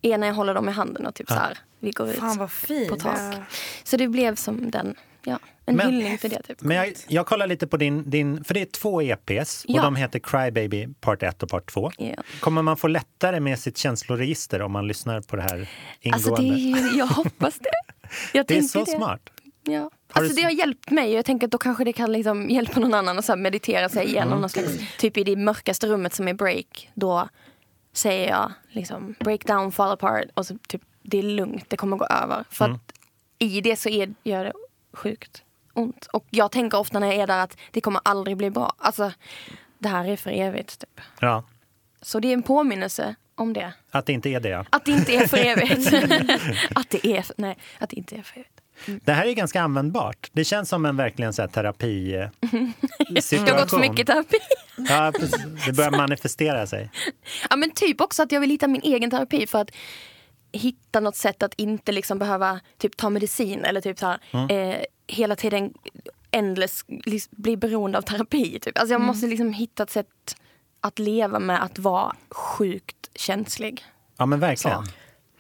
är 0.02 0.18
när 0.18 0.28
jag 0.28 0.34
håller 0.34 0.54
dem 0.54 0.70
i 0.70 0.72
handen 0.72 1.06
och 1.06 1.16
typ 1.16 1.26
Ja. 1.30 1.36
så 1.36 1.42
här, 1.42 1.58
vi 1.80 1.92
går 1.92 2.10
ut 2.10 2.20
Fan 2.20 2.38
vad 2.38 2.52
fint. 2.52 2.90
på 2.90 2.96
tak. 2.96 3.34
Så 3.84 3.98
det 3.98 4.08
blev 4.08 4.36
som 4.36 4.72
den, 4.72 4.96
ja, 5.24 5.40
en 5.66 5.76
Men- 5.76 5.94
hyllning 5.94 6.18
till 6.18 6.30
det 6.30 6.42
typ. 6.42 6.62
Men 6.62 6.78
jag, 6.78 6.94
jag 7.08 7.26
kollar 7.26 7.48
lite 7.48 7.68
på 7.68 7.78
din, 7.78 8.10
din, 8.10 8.44
för 8.44 8.54
det 8.54 8.62
är 8.62 8.66
två 8.66 9.02
EPs 9.02 9.66
och 9.66 9.70
Ja. 9.76 9.82
de 9.82 9.96
heter 9.96 10.20
Crybaby 10.20 10.88
Part 11.00 11.24
1 11.24 11.44
och 11.44 11.50
Part 11.50 11.72
2. 11.74 11.92
Ja. 11.98 12.16
Kommer 12.40 12.62
man 12.62 12.78
få 12.78 12.88
lättare 12.88 13.40
med 13.40 13.60
sitt 13.60 13.78
känsloregister 13.78 14.62
om 14.62 14.72
man 14.72 14.88
lyssnar 14.88 15.22
på 15.22 15.36
det 15.36 15.42
här 15.42 15.70
ingående? 16.02 16.30
Alltså 16.30 16.36
det 16.36 16.48
är, 16.94 16.98
jag 16.98 17.08
hoppas 17.08 17.60
det. 17.60 17.70
Jag 18.34 18.46
Det 18.48 18.58
är 18.58 18.62
så 18.62 18.84
det. 18.84 18.92
smart. 18.92 19.22
Ja. 19.66 19.90
Alltså 20.14 20.36
det 20.36 20.42
har 20.42 20.52
hjälpt 20.52 20.92
mig 20.92 21.12
och 21.12 21.18
jag 21.18 21.26
tänker 21.26 21.48
att 21.48 21.52
då 21.52 21.58
kanske 21.58 21.84
det 21.84 21.94
kan 21.94 22.12
liksom 22.12 22.50
hjälpa 22.50 22.80
någon 22.80 22.94
annan 22.94 23.20
att 23.20 23.26
så 23.26 23.36
meditera 23.36 23.90
sig 23.90 24.06
igenom 24.06 24.28
Mm. 24.28 24.42
någon 24.42 24.50
slags, 24.50 24.70
typ 24.98 25.18
i 25.18 25.24
det 25.24 25.36
mörkaste 25.36 25.88
rummet 25.88 26.14
som 26.14 26.28
är 26.28 26.34
break. 26.34 26.90
Då 26.94 27.30
säger 27.94 28.30
jag 28.30 28.52
liksom 28.70 29.16
break 29.20 29.46
down, 29.46 29.72
fall 29.72 29.92
apart 29.92 30.24
och 30.34 30.46
så 30.46 30.58
typ 30.68 30.82
det 31.02 31.18
är 31.18 31.24
lugnt, 31.24 31.66
det 31.70 31.78
kommer 31.78 31.98
gå 31.98 32.06
över. 32.06 32.44
För 32.50 32.66
Mm. 32.66 32.76
att 32.76 32.94
i 33.40 33.62
det 33.62 33.76
så 33.76 33.90
är, 33.90 34.14
gör 34.24 34.44
det 34.46 34.54
sjukt 34.94 35.44
ont. 35.74 36.06
Och 36.14 36.26
jag 36.30 36.52
tänker 36.52 36.78
ofta 36.78 37.00
när 37.00 37.08
jag 37.08 37.16
är 37.16 37.28
där 37.28 37.44
att 37.44 37.58
det 37.72 37.82
kommer 37.82 38.02
aldrig 38.06 38.38
bli 38.38 38.50
bra. 38.50 38.74
Alltså 38.78 39.12
det 39.80 39.90
här 39.90 40.06
är 40.08 40.18
för 40.18 40.32
evigt 40.32 40.80
typ. 40.80 41.02
Ja, 41.20 41.44
Så 42.02 42.20
det 42.20 42.28
är 42.28 42.34
en 42.34 42.44
påminnelse 42.44 43.16
om 43.36 43.54
det. 43.54 43.74
att 43.92 44.06
det 44.06 44.14
inte 44.14 44.30
är 44.30 44.40
det. 44.40 44.66
Att 44.70 44.86
det 44.86 44.92
inte 44.92 45.16
är 45.16 45.28
för 45.28 45.38
evigt. 45.38 45.94
att 46.76 46.90
det 46.90 47.08
är, 47.08 47.26
nej, 47.38 47.58
att 47.80 47.90
det 47.90 47.96
inte 47.96 48.16
är 48.16 48.22
för 48.22 48.36
evigt. 48.40 48.55
Det 48.86 49.12
här 49.14 49.26
är 49.28 49.34
ganska 49.34 49.62
användbart. 49.62 50.30
Det 50.34 50.44
känns 50.46 50.70
som 50.70 50.86
en 50.86 50.98
verkligen 50.98 51.34
så 51.34 51.42
här 51.42 51.50
terapi 51.50 52.14
eh, 52.16 52.20
Jag 53.32 53.40
har 53.40 53.60
gått 53.62 53.70
för 53.70 53.80
mycket 53.80 54.08
terapi. 54.08 54.38
Ja. 54.78 55.12
Det 55.66 55.74
börjar 55.74 55.92
manifestera 55.98 56.68
sig. 56.68 56.90
Ja, 57.50 57.56
men 57.56 57.72
typ 57.72 58.02
också 58.02 58.24
att 58.24 58.32
jag 58.32 58.40
vill 58.42 58.50
hitta 58.50 58.68
min 58.68 58.82
egen 58.82 59.10
terapi 59.12 59.48
för 59.48 59.62
att 59.62 59.72
hitta 60.52 61.00
något 61.00 61.16
sätt 61.16 61.44
att 61.44 61.54
inte 61.54 61.92
liksom 61.92 62.20
behöva 62.20 62.60
typ 62.78 62.98
ta 62.98 63.10
medicin 63.10 63.64
eller 63.66 63.82
typ 63.82 64.00
så 64.00 64.06
här, 64.06 64.20
Mm. 64.32 64.50
eh, 64.72 64.78
hela 65.08 65.36
tiden 65.36 65.74
endless 66.32 66.86
bli 67.32 67.58
beroende 67.58 67.98
av 67.98 68.02
terapi. 68.02 68.60
Typ. 68.60 68.78
Alltså 68.80 68.94
jag 68.94 69.00
Mm. 69.00 69.08
måste 69.08 69.28
liksom 69.28 69.54
hitta 69.54 69.84
ett 69.84 69.90
sätt 69.90 70.36
att 70.82 71.00
leva 71.00 71.40
med 71.40 71.64
att 71.64 71.80
vara 71.80 72.16
sjukt 72.30 73.10
känslig. 73.16 73.84
Ja, 74.18 74.26
men 74.26 74.40
verkligen. 74.40 74.84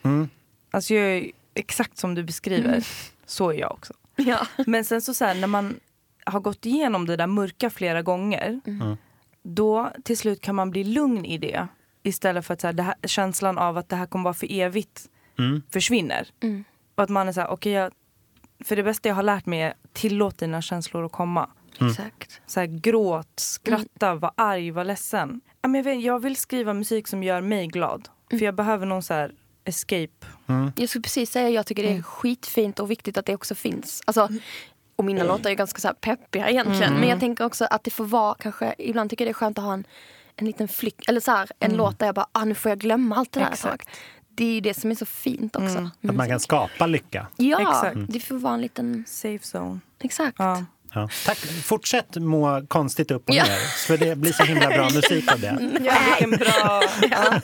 Mm. 0.04 0.30
Alltså 0.71 0.93
jag 0.93 1.06
är 1.17 1.32
exakt 1.54 1.98
som 1.98 2.15
du 2.15 2.24
beskriver. 2.24 2.67
Mm. 2.69 2.82
Så 3.25 3.49
är 3.49 3.59
jag 3.59 3.71
också. 3.71 3.93
Ja. 4.15 4.47
Men 4.65 4.85
sen 4.85 5.01
så, 5.01 5.13
så 5.13 5.25
här, 5.25 5.35
när 5.35 5.47
man 5.47 5.79
har 6.25 6.39
gått 6.39 6.65
igenom 6.65 7.05
det 7.05 7.15
där 7.15 7.27
mörka 7.27 7.69
flera 7.69 8.01
gånger. 8.01 8.61
Mm. 8.65 8.97
Då 9.43 9.91
till 10.03 10.17
slut 10.17 10.41
kan 10.41 10.55
man 10.55 10.71
bli 10.71 10.83
lugn 10.83 11.25
i 11.25 11.38
det. 11.38 11.67
Istället 12.03 12.45
för 12.45 12.53
att 12.53 12.61
så 12.61 12.67
här, 12.67 12.73
det 12.73 12.83
här, 12.83 12.95
känslan 13.03 13.57
av 13.57 13.77
att 13.77 13.89
det 13.89 13.95
här 13.95 14.05
kommer 14.05 14.23
vara 14.23 14.33
för 14.33 14.51
evigt 14.51 15.09
Mm. 15.39 15.61
försvinner. 15.69 16.27
Mm. 16.43 16.63
Och 16.95 17.03
att 17.03 17.09
man 17.09 17.27
är 17.27 17.31
så 17.31 17.41
här, 17.41 17.47
okej 17.47 17.71
jag, 17.71 17.91
för 18.65 18.75
det 18.75 18.83
bästa 18.83 19.09
jag 19.09 19.15
har 19.15 19.23
lärt 19.23 19.45
mig 19.45 19.61
är 19.61 19.73
tillåt 19.93 20.38
dina 20.38 20.61
känslor 20.61 21.05
att 21.05 21.11
komma. 21.11 21.49
Mm. 21.79 21.91
Exakt. 21.91 22.41
Så 22.45 22.59
här, 22.59 22.67
gråt, 22.67 23.31
skratta, 23.35 24.15
var 24.15 24.31
arg, 24.35 24.71
var 24.71 24.83
ledsen. 24.83 25.41
Ja, 25.61 25.69
men 25.69 25.75
jag, 25.75 25.83
vet, 25.83 26.03
jag 26.03 26.19
vill 26.19 26.35
skriva 26.35 26.73
musik 26.73 27.07
som 27.07 27.23
gör 27.23 27.41
mig 27.41 27.67
glad. 27.67 28.09
För 28.29 28.41
jag 28.43 28.55
behöver 28.55 28.85
någon 28.85 29.03
så 29.03 29.13
här 29.13 29.31
escape. 29.65 30.25
Mm. 30.47 30.71
Jag 30.75 30.89
skulle 30.89 31.01
precis 31.01 31.32
säga 31.32 31.49
jag 31.49 31.65
tycker 31.65 31.84
det 31.84 31.89
är 31.97 32.01
skitfint 32.01 32.80
och 32.80 32.91
viktigt 32.91 33.17
att 33.17 33.25
det 33.25 33.36
också 33.36 33.56
finns. 33.56 34.01
Alltså, 34.06 34.30
Och 34.95 35.06
mina 35.06 35.23
låtar 35.23 35.49
är 35.49 35.54
ganska 35.54 35.80
så 35.82 35.88
här 35.88 35.95
peppiga 35.95 36.49
egentligen. 36.49 36.84
Mm. 36.84 36.99
Men 36.99 37.10
jag 37.10 37.19
tänker 37.19 37.45
också 37.45 37.65
att 37.69 37.84
det 37.84 37.91
får 37.91 38.06
vara 38.06 38.36
kanske, 38.39 38.75
ibland 38.78 39.10
tycker 39.10 39.25
jag 39.25 39.28
det 39.28 39.32
är 39.32 39.39
skönt 39.39 39.58
att 39.58 39.63
ha 39.65 39.73
en, 39.73 39.88
en 40.36 40.45
liten 40.47 40.67
flykt, 40.67 41.10
eller 41.10 41.19
så 41.19 41.32
här, 41.32 41.49
en 41.60 41.65
Mm. 41.71 41.78
låt 41.78 41.99
där 41.99 42.06
jag 42.06 42.15
bara, 42.15 42.28
ah, 42.32 42.45
nu 42.45 42.56
får 42.56 42.69
jag 42.71 42.80
glömma 42.80 43.15
allt 43.15 43.32
det 43.32 43.39
där 43.39 43.47
ett 43.47 43.54
Exakt. 43.54 43.88
tag. 43.88 43.95
Det 44.30 44.45
är 44.45 44.54
ju 44.54 44.60
det 44.62 44.73
som 44.73 44.91
är 44.91 44.95
så 44.95 45.06
fint 45.06 45.56
också. 45.56 45.78
Mm. 45.78 45.89
Att 46.08 46.15
man 46.15 46.28
kan 46.30 46.39
skapa 46.39 46.86
lycka. 46.88 47.28
Ja, 47.36 47.62
Exakt. 47.62 48.13
det 48.13 48.19
får 48.19 48.36
vara 48.36 48.54
en 48.54 48.62
liten... 48.62 49.04
Safe 49.08 49.58
zone. 49.58 49.80
Exakt. 49.99 50.36
Ja. 50.39 50.65
Ja. 50.95 51.10
Tack. 51.25 51.38
Fortsätt 51.63 52.15
må 52.15 52.62
konstigt 52.67 53.12
upp 53.12 53.29
och 53.29 53.36
Ja. 53.36 53.43
ner, 53.43 53.88
för 53.88 53.97
det 53.97 54.15
blir 54.17 54.34
så 54.34 54.43
himla 54.43 54.67
bra 54.69 54.89
musik 54.89 55.31
av 55.31 55.39
det. 55.39 55.58
Ja, 55.86 55.93
vilken 56.19 56.31
bra, 56.39 56.81
ja. 57.12 57.41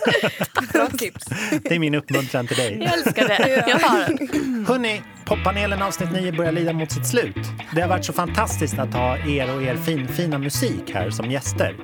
bra 0.73 0.87
tips. 0.97 1.25
Det 1.63 1.75
är 1.75 1.79
min 1.79 1.95
uppmuntran 1.95 2.47
till 2.47 2.57
dig. 2.57 2.77
Jag 2.81 2.93
älskar 2.93 3.27
det. 3.27 3.63
Jag 3.67 3.79
har 3.79 4.77
den. 4.79 4.97
Poppanelen 5.25 5.81
avsnitt 5.81 6.11
9 6.11 6.31
börjar 6.31 6.51
lida 6.51 6.73
mot 6.73 6.91
sitt 6.91 7.07
slut. 7.07 7.35
Det 7.75 7.81
har 7.81 7.87
varit 7.89 8.05
så 8.05 8.13
fantastiskt 8.13 8.79
att 8.79 8.93
ha 8.93 9.17
er 9.17 9.55
och 9.55 9.63
er 9.63 9.75
fin, 9.75 10.07
fina 10.07 10.37
musik 10.37 10.91
här 10.93 11.09
som 11.09 11.31
gäster. 11.31 11.75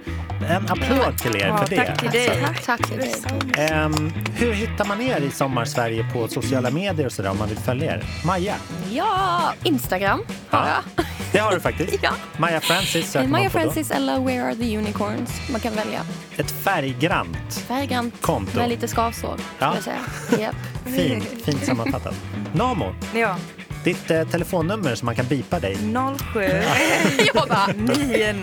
En 0.49 0.65
applåd 0.69 1.17
till 1.17 1.35
er 1.35 1.57
för 1.57 1.67
det. 1.69 1.75
tack 1.85 1.99
till 1.99 2.09
dig. 2.09 2.41
Tack, 2.45 2.65
tack 2.65 2.87
till 2.87 2.97
dig. 2.97 3.13
Ehm, 3.57 4.13
hur 4.35 4.53
hittar 4.53 4.85
man 4.85 5.01
er 5.01 5.21
i 5.21 5.31
Sommarsverige 5.31 6.05
på 6.13 6.27
sociala 6.27 6.71
medier 6.71 7.05
och 7.05 7.11
sådär 7.11 7.29
om 7.29 7.37
man 7.37 7.47
vill 7.49 7.57
följa 7.57 7.91
er? 7.91 8.03
Maja? 8.25 8.55
Ja, 8.91 9.53
Instagram 9.63 10.21
har 10.49 10.67
Ja, 10.67 10.81
jag. 10.95 11.05
Det 11.31 11.39
har 11.39 11.51
du 11.53 11.59
faktiskt. 11.59 11.99
Ja. 12.03 12.11
Maja 12.37 12.61
Francis 12.61 13.11
söker 13.11 13.27
man 13.27 13.39
på 13.41 13.43
då. 13.43 13.49
Francis 13.49 13.91
eller 13.91 14.19
Where 14.19 14.43
are 14.43 14.55
the 14.55 14.77
unicorns? 14.77 15.31
Man 15.51 15.61
kan 15.61 15.75
välja. 15.75 16.01
Ett 16.37 16.51
färggrant 16.51 17.53
Färggrant 17.67 18.21
konto. 18.21 18.57
med 18.57 18.69
lite 18.69 18.87
skavsår, 18.87 19.39
Ja. 19.59 19.75
skulle 19.75 19.95
jag 19.95 20.33
säga. 20.37 20.41
Japp. 20.43 20.55
Fint, 20.95 21.45
fint 21.45 21.65
sammanfattat. 21.65 22.15
Namo, 22.53 22.95
Ja, 23.15 23.35
ditt 23.83 24.11
eh, 24.11 24.23
telefonnummer 24.27 24.95
som 24.95 25.05
man 25.05 25.15
kan 25.15 25.25
bipa 25.25 25.59
dig. 25.59 25.77
07 26.33 26.39
Jag 27.33 27.47
bara, 27.47 27.67
90. 27.67 28.35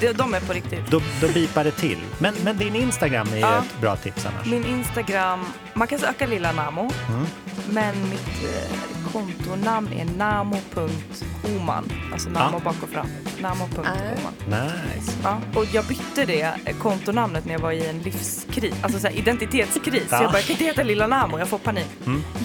De- 0.00 0.12
De 0.12 0.34
är 0.34 0.40
på 0.40 0.52
riktigt. 0.52 0.80
Då, 0.90 1.00
då 1.20 1.28
bipar 1.28 1.64
det 1.64 1.70
till. 1.70 1.98
Men, 2.18 2.34
men 2.44 2.58
din 2.58 2.76
Instagram 2.76 3.28
är 3.32 3.38
Ja. 3.38 3.58
ett 3.58 3.80
bra 3.80 3.96
tips 3.96 4.26
annars. 4.26 4.46
Min 4.46 4.64
Instagram, 4.64 5.44
man 5.74 5.88
kan 5.88 5.98
söka 5.98 6.26
Lilla 6.26 6.52
Namo. 6.52 6.80
Mm. 7.08 7.26
Men 7.70 8.10
mitt 8.10 8.44
eh, 8.44 9.12
kontonamn 9.12 9.92
är 9.92 10.04
namo.oman. 10.04 11.92
Alltså 12.12 12.28
namo 12.30 12.56
Ja. 12.58 12.64
bak 12.64 12.82
och 12.82 12.88
fram. 12.88 13.06
Namo.oman. 13.40 14.34
Nice. 14.46 15.12
Ja. 15.22 15.38
Och 15.54 15.64
jag 15.72 15.84
bytte 15.84 16.24
det 16.24 16.52
kontonamnet 16.78 17.44
när 17.44 17.52
jag 17.52 17.60
var 17.60 17.72
i 17.72 17.86
en 17.86 17.98
livskris, 17.98 18.74
alltså 18.82 18.98
så 19.00 19.06
här, 19.06 19.14
identitetskris. 19.14 20.02
Ja. 20.10 20.16
Så 20.18 20.24
jag 20.24 20.30
bara, 20.32 20.38
jag 20.38 20.44
kan 20.46 20.52
inte 20.52 20.64
heta 20.64 20.82
Lilla 20.82 21.06
Namo, 21.06 21.38
jag 21.38 21.48
får 21.48 21.58
panik. 21.58 21.86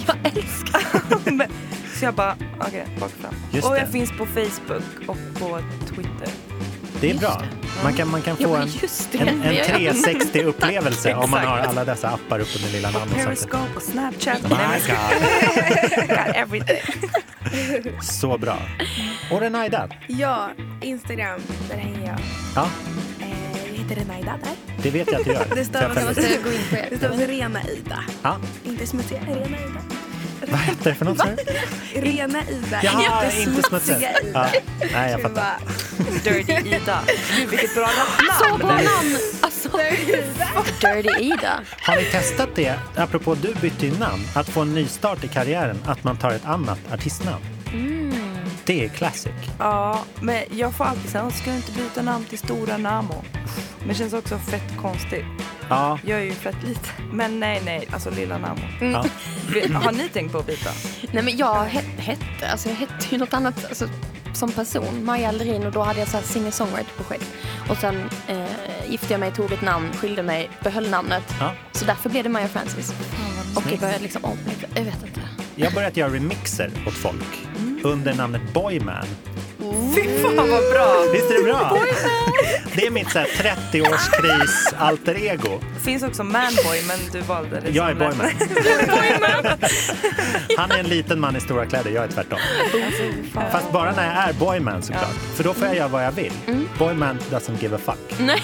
jag 0.08 0.18
älskar 0.24 1.32
Men- 1.32 1.52
så 2.00 2.06
jag 2.06 2.13
bara, 2.13 2.36
okej, 2.60 2.86
bak 3.00 3.12
och 3.16 3.22
fram. 3.22 3.34
Just 3.52 3.68
och 3.68 3.74
det. 3.74 3.80
jag 3.80 3.90
finns 3.92 4.12
på 4.12 4.26
Facebook 4.26 4.84
och 5.08 5.18
på 5.40 5.60
Twitter. 5.96 6.30
Det 7.02 7.10
är 7.12 7.18
bra. 7.18 7.42
Man 7.84 7.94
kan, 7.94 8.08
man 8.12 8.22
kan 8.22 8.38
få 8.38 8.56
en, 8.56 8.62
en, 9.12 9.28
en 9.28 9.40
Det 9.40 9.60
är 9.60 9.80
jag. 9.80 9.96
360-upplevelse 9.96 11.14
om 11.24 11.30
man 11.32 11.46
har 11.46 11.58
alla 11.58 11.86
dessa 11.86 12.08
appar 12.10 12.40
uppe 12.40 12.62
med 12.64 12.72
lilla 12.72 12.92
namn. 12.92 13.04
och 13.04 13.10
sånt. 13.12 13.26
Periscope 13.26 13.76
och 13.76 13.82
Snapchat. 13.82 14.44
My 14.44 14.50
God. 14.50 16.08
Got 16.08 16.36
everything. 16.36 17.10
Så 18.02 18.38
bra. 18.38 18.58
Och 19.32 19.42
Renaida, 19.42 19.90
Ja, 20.08 20.50
Instagram, 20.82 21.40
där 21.70 21.78
hänger 21.78 22.08
jag. 22.08 22.18
ja, 22.56 22.70
Eh, 23.22 23.68
jag 23.72 23.78
heter 23.84 23.96
Renaida 23.96 24.40
där. 24.44 24.54
det 24.84 24.90
vet 24.90 25.12
jag 25.12 25.20
att 25.20 25.26
du 25.26 25.32
gör. 25.34 25.40
Det 25.50 25.50
För 25.50 25.58
jag 25.58 25.66
stavas, 25.66 25.94
följer 25.94 26.08
måste 26.08 26.22
dig. 26.22 26.40
gå 26.44 26.52
in 26.52 26.60
på 26.70 26.76
er. 26.76 26.88
det 26.90 26.98
stavas 26.98 27.20
Rena 27.20 27.60
Ida. 27.64 28.04
Ja. 28.24 28.38
Inte 28.66 28.88
smutsiga, 28.88 29.20
Rena 29.22 29.58
Ida. 29.58 29.82
Vad 30.52 30.60
heter 30.60 30.90
det 30.90 30.96
för 30.96 31.06
något? 31.06 31.22
Rena 31.96 32.40
Ida, 32.50 32.80
Jaha, 32.84 33.26
inte 33.26 33.40
inte 33.40 33.64
smutsiga. 33.64 33.98
smutsiga 33.98 34.20
Ida. 34.30 34.50
Ja. 34.54 34.60
Nej, 34.94 35.12
jag 35.12 35.22
fattar. 35.22 35.36
bara- 35.36 35.60
Dirty 36.24 36.70
Ida. 36.70 37.00
Gud 37.38 37.50
vilket 37.50 37.76
bra 37.76 37.88
Så 38.40 38.44
namn. 38.48 38.60
bra 38.60 38.68
namn! 38.72 39.18
Alltså, 39.42 39.70
Dirty 40.82 41.24
Ida. 41.24 41.60
Har 41.82 41.96
ni 41.96 42.04
testat 42.04 42.50
det, 42.56 42.76
apropå 42.96 43.36
du 43.36 43.54
bytte 43.62 44.00
namn, 44.00 44.24
att 44.36 44.50
få 44.50 44.62
en 44.62 44.74
nystart 44.74 45.24
i 45.24 45.28
karriären, 45.28 45.78
att 45.86 46.04
man 46.04 46.18
tar 46.18 46.32
ett 46.32 46.46
annat 46.46 46.80
artistnamn? 46.94 47.44
Det 48.66 48.86
är 48.86 48.90
classic. 48.90 49.32
Ja, 49.60 50.04
men 50.22 50.44
jag 50.52 50.74
får 50.76 50.86
alltid 50.86 51.12
säga, 51.12 51.32
ska 51.32 51.50
du 51.50 51.56
inte 51.56 51.72
byta 51.72 52.02
namn 52.02 52.26
till 52.26 52.38
Stora 52.40 52.78
Namo? 52.78 53.24
Men 53.80 53.88
det 53.88 53.94
känns 53.96 54.14
också 54.14 54.38
fett 54.38 54.78
konstigt. 54.82 55.26
Ja, 55.69 55.99
Jag 56.06 56.19
är 56.19 56.23
ju 56.23 56.32
fett 56.32 56.63
liten. 56.63 57.10
Men 57.12 57.39
nej, 57.39 57.62
nej, 57.65 57.88
alltså 57.93 58.10
Lilla 58.10 58.38
Namo. 58.38 58.60
ja. 58.82 59.06
Vi- 59.53 59.73
Har 59.73 59.91
ni 59.91 60.10
tänkt 60.10 60.32
på 60.32 60.38
att 60.38 60.47
byta? 60.47 60.69
Nej 61.12 61.23
men 61.23 61.38
jag 61.38 61.65
het- 61.65 61.99
hette, 61.99 62.51
alltså 62.51 62.69
jag 62.69 62.75
hette 62.75 62.93
ju 63.10 63.17
något 63.17 63.34
annat 63.34 63.65
alltså, 63.69 63.88
som 64.34 64.51
person, 64.51 65.06
Maja 65.06 65.30
Allerin 65.30 65.65
och 65.65 65.71
då 65.71 65.82
hade 65.84 65.99
jag 65.99 66.08
så 66.08 66.17
här 66.17 66.23
singer-songwriter-projekt. 66.23 67.25
Och 67.69 67.77
sen 67.77 68.10
eh, 68.27 68.45
gifte 68.89 69.13
jag 69.13 69.19
mig, 69.19 69.32
tog 69.32 69.51
ett 69.51 69.62
namn, 69.62 69.93
skilde 69.93 70.23
mig, 70.23 70.49
behöll 70.63 70.89
namnet. 70.89 71.23
Ja. 71.39 71.51
Så 71.71 71.86
därför 71.86 72.10
blev 72.10 72.23
det 72.23 72.30
Maja 72.30 72.47
Francis. 72.47 72.93
Och 73.56 73.63
jag 73.71 73.80
började 73.80 74.03
liksom 74.03 74.25
om 74.25 74.38
lite, 74.45 74.67
jag 74.75 74.84
vet 74.84 75.03
inte. 75.08 75.21
Jag 75.56 75.65
har 75.67 75.75
börjat 75.75 75.97
göra 75.97 76.13
remixer 76.13 76.71
åt 76.88 76.93
folk 76.93 77.47
under 77.84 78.13
namnet 78.13 78.53
Boyman. 78.53 79.06
Fy 79.95 80.21
fan 80.21 80.36
vad 80.49 80.71
bra! 80.73 81.03
Visst 81.13 81.32
är 81.32 81.38
det 81.38 81.43
bra? 81.43 81.80
Det 82.75 82.86
är 82.86 82.91
mitt 82.91 83.12
så 83.12 83.19
här 83.19 83.25
30-årskris 83.25 84.73
alter 84.77 85.15
ego. 85.23 85.60
finns 85.86 86.03
också 86.03 86.23
Manboy, 86.23 86.82
men 86.88 86.99
du 87.12 87.21
valde 87.21 87.60
det 87.60 87.69
Jag 87.69 87.89
är 87.89 87.95
Boyman. 87.95 88.17
Boyman. 88.88 89.58
Han 90.58 90.71
är 90.71 90.80
en 90.80 90.88
liten 90.88 91.19
man 91.19 91.36
i 91.36 91.39
stora 91.39 91.65
kläder, 91.65 91.91
jag 91.91 92.03
är 92.03 92.08
tvärtom. 92.08 92.39
Fast 93.51 93.71
bara 93.71 93.91
när 93.91 94.06
jag 94.15 94.30
är 94.30 94.34
Boyman 94.34 94.82
såklart. 94.84 95.15
För 95.36 95.43
då 95.43 95.53
får 95.53 95.67
jag 95.67 95.75
göra 95.75 95.88
vad 95.88 96.06
jag 96.06 96.12
vill. 96.12 96.34
Boyman 96.80 97.19
doesn't 97.32 97.62
give 97.62 97.75
a 97.75 97.80
fuck. 97.86 98.19
Nej. 98.19 98.41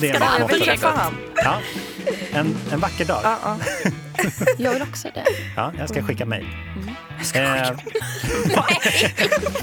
Det 0.00 0.10
är 0.10 0.14
jag 0.20 0.30
vill 0.48 0.58
motto. 0.58 0.64
träffa 0.64 0.88
han. 0.96 1.14
Ja. 1.36 1.58
En, 2.32 2.56
en 2.72 2.80
vacker 2.80 3.04
dag. 3.04 3.20
Ja, 3.24 3.38
ja. 3.44 3.58
Jag 4.58 4.72
vill 4.72 4.82
också 4.82 5.08
det. 5.14 5.24
Ja, 5.56 5.72
jag 5.78 5.88
ska 5.88 6.02
skicka 6.02 6.26
mejl. 6.26 6.46
Eh, 7.34 7.70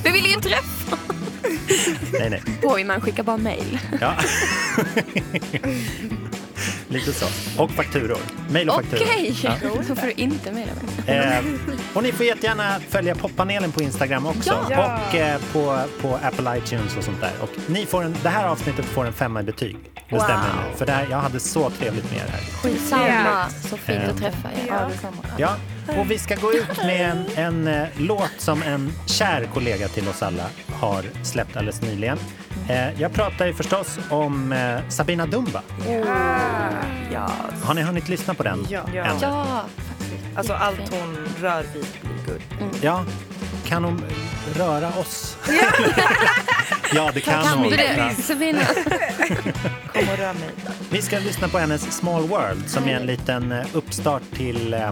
Vi 0.03 0.11
vill 0.11 0.25
ju 0.25 0.41
träffa. 0.41 0.97
nej, 2.19 2.29
nej. 2.29 2.41
Boyman 2.61 3.01
skickar 3.01 3.23
bara 3.23 3.37
mail. 3.37 3.79
Ja. 4.01 4.13
Lite 6.91 7.13
så. 7.13 7.25
Och 7.63 7.71
fakturor. 7.71 8.17
Mejl 8.49 8.69
och 8.69 8.75
fakturor. 8.75 9.03
Okej, 9.03 9.35
Ja. 9.43 9.53
då 9.61 9.95
får 9.95 10.05
du 10.05 10.11
inte 10.11 10.51
mejla 10.51 10.71
mig. 11.05 11.17
Eh, 11.17 11.43
och 11.93 12.03
ni 12.03 12.11
får 12.11 12.25
jättegärna 12.25 12.75
följa 12.89 13.15
poppanelen 13.15 13.71
på 13.71 13.81
Instagram 13.81 14.25
också. 14.25 14.65
Ja. 14.69 14.99
Och 15.09 15.15
eh, 15.15 15.39
på, 15.53 15.79
på 16.01 16.15
Apple 16.23 16.57
iTunes 16.57 16.97
och 16.97 17.03
sånt 17.03 17.21
där. 17.21 17.31
Och 17.41 17.49
ni 17.67 17.85
får 17.85 18.03
en, 18.03 18.15
det 18.23 18.29
här 18.29 18.47
avsnittet 18.47 18.85
får 18.85 19.05
en 19.05 19.13
femma 19.13 19.39
i 19.39 19.43
betyg. 19.43 19.77
Det 20.09 20.15
Wow. 20.17 20.23
stämmer 20.23 20.43
nu. 20.43 20.77
För 20.77 20.85
det 20.85 20.91
här, 20.91 21.07
jag 21.11 21.17
hade 21.17 21.39
så 21.39 21.69
trevligt 21.69 22.11
med 22.11 22.19
er 22.19 22.25
här. 22.31 22.39
Skitsamma. 22.41 23.49
Så 23.69 23.77
fint 23.77 24.03
Eh, 24.03 24.09
att 24.09 24.17
träffa 24.17 24.49
er. 24.51 24.65
Ja. 24.67 24.89
Ja, 25.37 25.55
och 25.97 26.11
vi 26.11 26.17
ska 26.19 26.35
gå 26.35 26.53
ut 26.53 26.77
med 26.77 27.09
en, 27.11 27.25
en 27.35 27.67
eh, 27.81 27.87
låt 27.97 28.31
som 28.37 28.63
en 28.63 28.93
kär 29.05 29.47
kollega 29.53 29.87
till 29.87 30.07
oss 30.07 30.23
alla 30.23 30.43
har 30.73 31.03
släppt 31.23 31.57
alldeles 31.57 31.81
nyligen. 31.81 32.17
Eh, 32.69 33.01
jag 33.01 33.13
pratar 33.13 33.45
ju 33.45 33.53
förstås 33.53 33.99
om 34.09 34.51
eh, 34.51 34.79
Sabina 34.89 35.25
Dumba. 35.25 35.61
Ja, 37.13 37.31
Har 37.63 37.73
ni 37.73 37.81
hunnit 37.81 38.09
lyssna 38.09 38.33
på 38.33 38.43
den? 38.43 38.67
Ja. 38.69 38.81
Ja, 38.93 39.65
faktiskt. 39.77 40.11
alltså 40.35 40.53
allt 40.53 40.93
hon 40.93 41.17
rör 41.41 41.63
vid 41.73 41.85
blir 42.01 42.25
guld. 42.25 42.43
Ja, 42.81 43.05
kan 43.65 43.83
hon 43.83 44.03
röra 44.55 44.87
oss? 44.89 45.37
ja, 46.93 47.11
det 47.13 47.21
kan, 47.21 47.43
Kan 47.43 47.57
hon. 47.57 47.69
Ja. 47.71 47.77
det, 47.77 48.23
Sabina? 48.23 48.59
Kom 49.93 50.09
och 50.09 50.17
rör 50.17 50.33
mig. 50.33 50.49
Vi 50.89 51.01
ska 51.01 51.19
lyssna 51.19 51.47
på 51.47 51.57
hennes 51.57 51.81
Small 51.97 52.27
World 52.27 52.69
som 52.69 52.83
är 52.87 52.95
en 52.95 53.05
liten 53.05 53.51
eh, 53.51 53.65
uppstart 53.73 54.23
till 54.33 54.73
eh, 54.73 54.91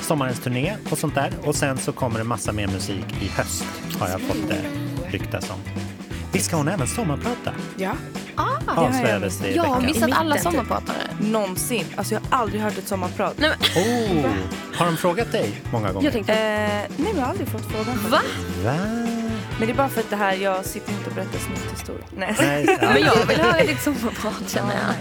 sommarens 0.00 0.40
turné 0.40 0.76
och 0.90 0.98
sånt 0.98 1.14
där. 1.14 1.32
Och 1.44 1.54
sen 1.56 1.78
så 1.78 1.92
kommer 1.92 2.18
det 2.18 2.24
massa 2.24 2.52
mer 2.52 2.66
musik 2.66 3.04
i 3.22 3.28
höst 3.28 3.64
har 3.98 4.08
jag 4.08 4.20
fått 4.20 4.50
eh, 4.50 5.10
ryktas 5.10 5.50
om. 5.50 5.60
Visst 6.32 6.46
ska 6.46 6.56
hon 6.56 6.68
även 6.68 6.86
sommarprata? 6.86 7.52
Ja. 7.76 7.92
Avslöjades 8.66 9.38
det 9.38 9.48
i 9.48 9.56
Jag 9.56 9.62
har 9.62 9.80
veckan. 9.80 9.86
missat 9.86 10.10
alla 10.12 10.38
sommarpratare. 10.38 10.96
Någonsin. 11.20 11.84
Alltså 11.96 12.14
jag 12.14 12.20
har 12.30 12.38
aldrig 12.38 12.60
hört 12.62 12.78
ett 12.78 12.88
sommarprat. 12.88 13.34
Nej, 13.38 13.50
men, 13.74 13.82
Oh, 14.24 14.30
har 14.74 14.86
de 14.86 14.96
frågat 14.96 15.32
dig 15.32 15.60
många 15.72 15.92
gånger? 15.92 16.04
jag 16.06 16.12
tänkte, 16.12 16.32
Eh, 16.32 16.38
nej, 16.38 16.88
men 16.96 17.16
jag 17.16 17.22
har 17.22 17.30
aldrig 17.30 17.48
fått 17.48 17.64
frågan. 17.72 17.98
va? 18.10 18.20
Va? 18.64 18.72
Men 19.58 19.66
det 19.68 19.72
är 19.72 19.76
bara 19.76 19.88
för 19.88 20.00
att 20.00 20.10
det 20.10 20.16
här, 20.16 20.32
jag 20.34 20.64
sitter 20.64 20.92
inte 20.92 21.08
och 21.10 21.14
berättar 21.14 21.38
snythistorier. 21.38 22.04
Nej. 22.16 22.34
Nej, 22.38 22.78
ja. 22.80 22.88
Men 22.94 23.02
jag 23.02 23.26
vill 23.26 23.40
höra 23.40 23.62
ditt 23.64 23.82
sommarprat 23.82 24.42
känner 24.50 24.74
jag. 24.74 24.94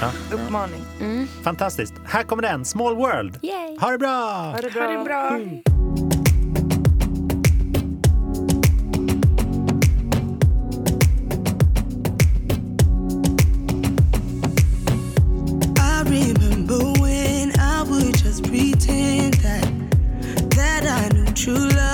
Ja, 0.00 0.36
Uppmaning. 0.36 0.84
Mm. 1.00 1.28
fantastiskt. 1.42 1.94
Här 2.06 2.22
kommer 2.22 2.42
den, 2.42 2.64
Small 2.64 2.94
World. 2.96 3.38
Yay. 3.42 3.78
Ha 3.80 3.90
det 3.90 3.98
bra! 3.98 4.10
Ha 4.52 4.60
det 4.60 5.04
bra. 5.04 5.38
True 21.34 21.54
love 21.54 21.93